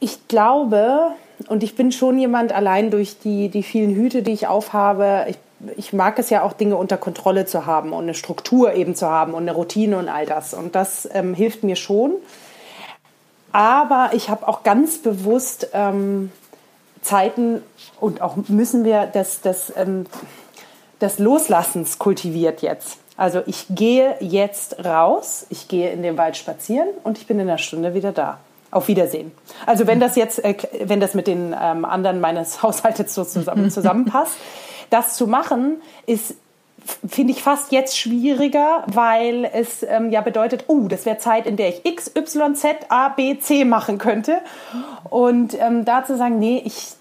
[0.00, 1.10] Ich glaube,
[1.48, 5.38] und ich bin schon jemand, allein durch die, die vielen Hüte, die ich aufhabe, ich
[5.76, 9.08] ich mag es ja auch, Dinge unter Kontrolle zu haben und eine Struktur eben zu
[9.08, 10.54] haben und eine Routine und all das.
[10.54, 12.12] Und das ähm, hilft mir schon.
[13.52, 16.30] Aber ich habe auch ganz bewusst ähm,
[17.02, 17.62] Zeiten
[18.00, 20.06] und auch müssen wir das, das, ähm,
[20.98, 22.98] das Loslassens kultiviert jetzt.
[23.16, 27.48] Also ich gehe jetzt raus, ich gehe in den Wald spazieren und ich bin in
[27.48, 28.38] einer Stunde wieder da.
[28.70, 29.32] Auf Wiedersehen.
[29.64, 30.54] Also wenn das jetzt, äh,
[30.84, 34.36] wenn das mit den ähm, anderen meines Haushaltes so zusammen, zusammenpasst,
[34.90, 36.34] das zu machen, ist
[37.08, 41.56] finde ich fast jetzt schwieriger, weil es ähm, ja bedeutet, oh, das wäre Zeit, in
[41.56, 44.38] der ich X, Y, Z, A, B, C machen könnte.
[45.10, 46.92] Und ähm, da zu sagen, nee, ich,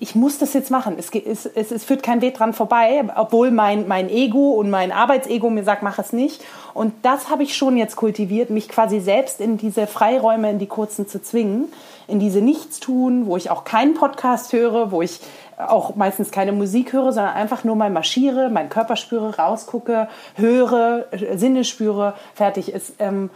[0.00, 0.96] ich muss das jetzt machen.
[0.98, 4.90] Es, es, es, es führt kein Weg dran vorbei, obwohl mein, mein Ego und mein
[4.90, 6.42] Arbeitsego mir sagt, mach es nicht.
[6.72, 10.66] Und das habe ich schon jetzt kultiviert, mich quasi selbst in diese Freiräume, in die
[10.66, 11.72] kurzen zu zwingen,
[12.08, 15.20] in diese Nichtstun, wo ich auch keinen Podcast höre, wo ich
[15.58, 21.06] auch meistens keine Musik höre, sondern einfach nur mal marschiere, meinen Körper spüre, rausgucke, höre,
[21.36, 22.94] Sinne spüre, fertig ist.
[22.98, 23.30] Ähm,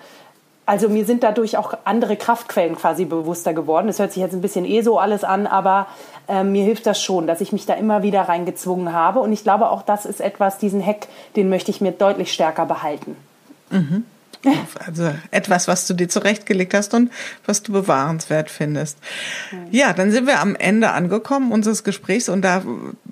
[0.66, 3.86] also mir sind dadurch auch andere Kraftquellen quasi bewusster geworden.
[3.86, 5.86] Das hört sich jetzt ein bisschen eh so alles an, aber
[6.28, 9.20] äh, mir hilft das schon, dass ich mich da immer wieder reingezwungen habe.
[9.20, 12.66] Und ich glaube auch, das ist etwas, diesen Hack, den möchte ich mir deutlich stärker
[12.66, 13.16] behalten.
[13.70, 14.04] Mhm.
[14.86, 17.10] Also etwas, was du dir zurechtgelegt hast und
[17.44, 18.98] was du bewahrenswert findest.
[19.70, 22.62] Ja, dann sind wir am Ende angekommen unseres Gesprächs und da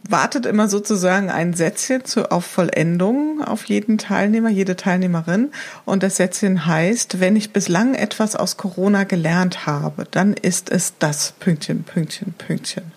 [0.09, 5.51] wartet immer sozusagen ein Sätzchen zu, auf Vollendung auf jeden Teilnehmer, jede Teilnehmerin.
[5.85, 10.95] Und das Sätzchen heißt, wenn ich bislang etwas aus Corona gelernt habe, dann ist es
[10.99, 12.96] das Pünktchen, Pünktchen, Pünktchen.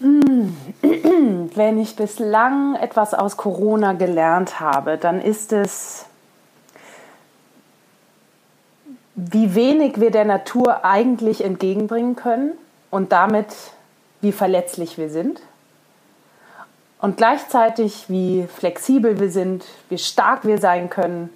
[0.80, 6.06] Wenn ich bislang etwas aus Corona gelernt habe, dann ist es,
[9.14, 12.52] wie wenig wir der Natur eigentlich entgegenbringen können
[12.90, 13.54] und damit
[14.22, 15.42] wie verletzlich wir sind.
[17.00, 21.30] Und gleichzeitig, wie flexibel wir sind, wie stark wir sein können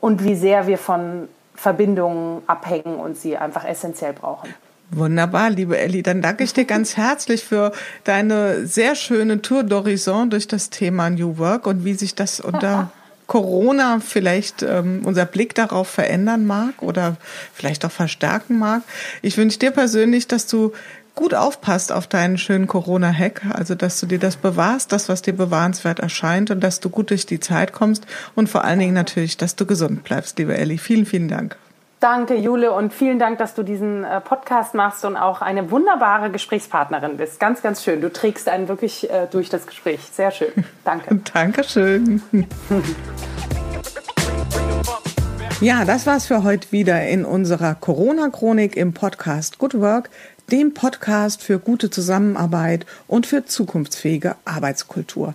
[0.00, 4.54] und wie sehr wir von Verbindungen abhängen und sie einfach essentiell brauchen.
[4.92, 6.02] Wunderbar, liebe Elli.
[6.02, 7.72] Dann danke ich dir ganz herzlich für
[8.04, 12.90] deine sehr schöne Tour d'Horizon durch das Thema New Work und wie sich das unter
[13.26, 17.16] Corona vielleicht ähm, unser Blick darauf verändern mag oder
[17.54, 18.82] vielleicht auch verstärken mag.
[19.22, 20.72] Ich wünsche dir persönlich, dass du
[21.14, 25.34] gut aufpasst auf deinen schönen Corona-Hack, also dass du dir das bewahrst, das, was dir
[25.34, 29.36] bewahrenswert erscheint und dass du gut durch die Zeit kommst und vor allen Dingen natürlich,
[29.36, 30.78] dass du gesund bleibst, liebe Elli.
[30.78, 31.56] Vielen, vielen Dank.
[32.00, 36.30] Danke, Jule, und vielen Dank, dass du diesen äh, Podcast machst und auch eine wunderbare
[36.30, 37.38] Gesprächspartnerin bist.
[37.38, 38.00] Ganz, ganz schön.
[38.00, 40.00] Du trägst einen wirklich äh, durch das Gespräch.
[40.10, 40.52] Sehr schön.
[40.82, 41.20] Danke.
[41.34, 42.22] Dankeschön.
[45.60, 50.08] Ja, das war's für heute wieder in unserer Corona-Chronik im Podcast Good Work,
[50.50, 55.34] dem Podcast für gute Zusammenarbeit und für zukunftsfähige Arbeitskultur.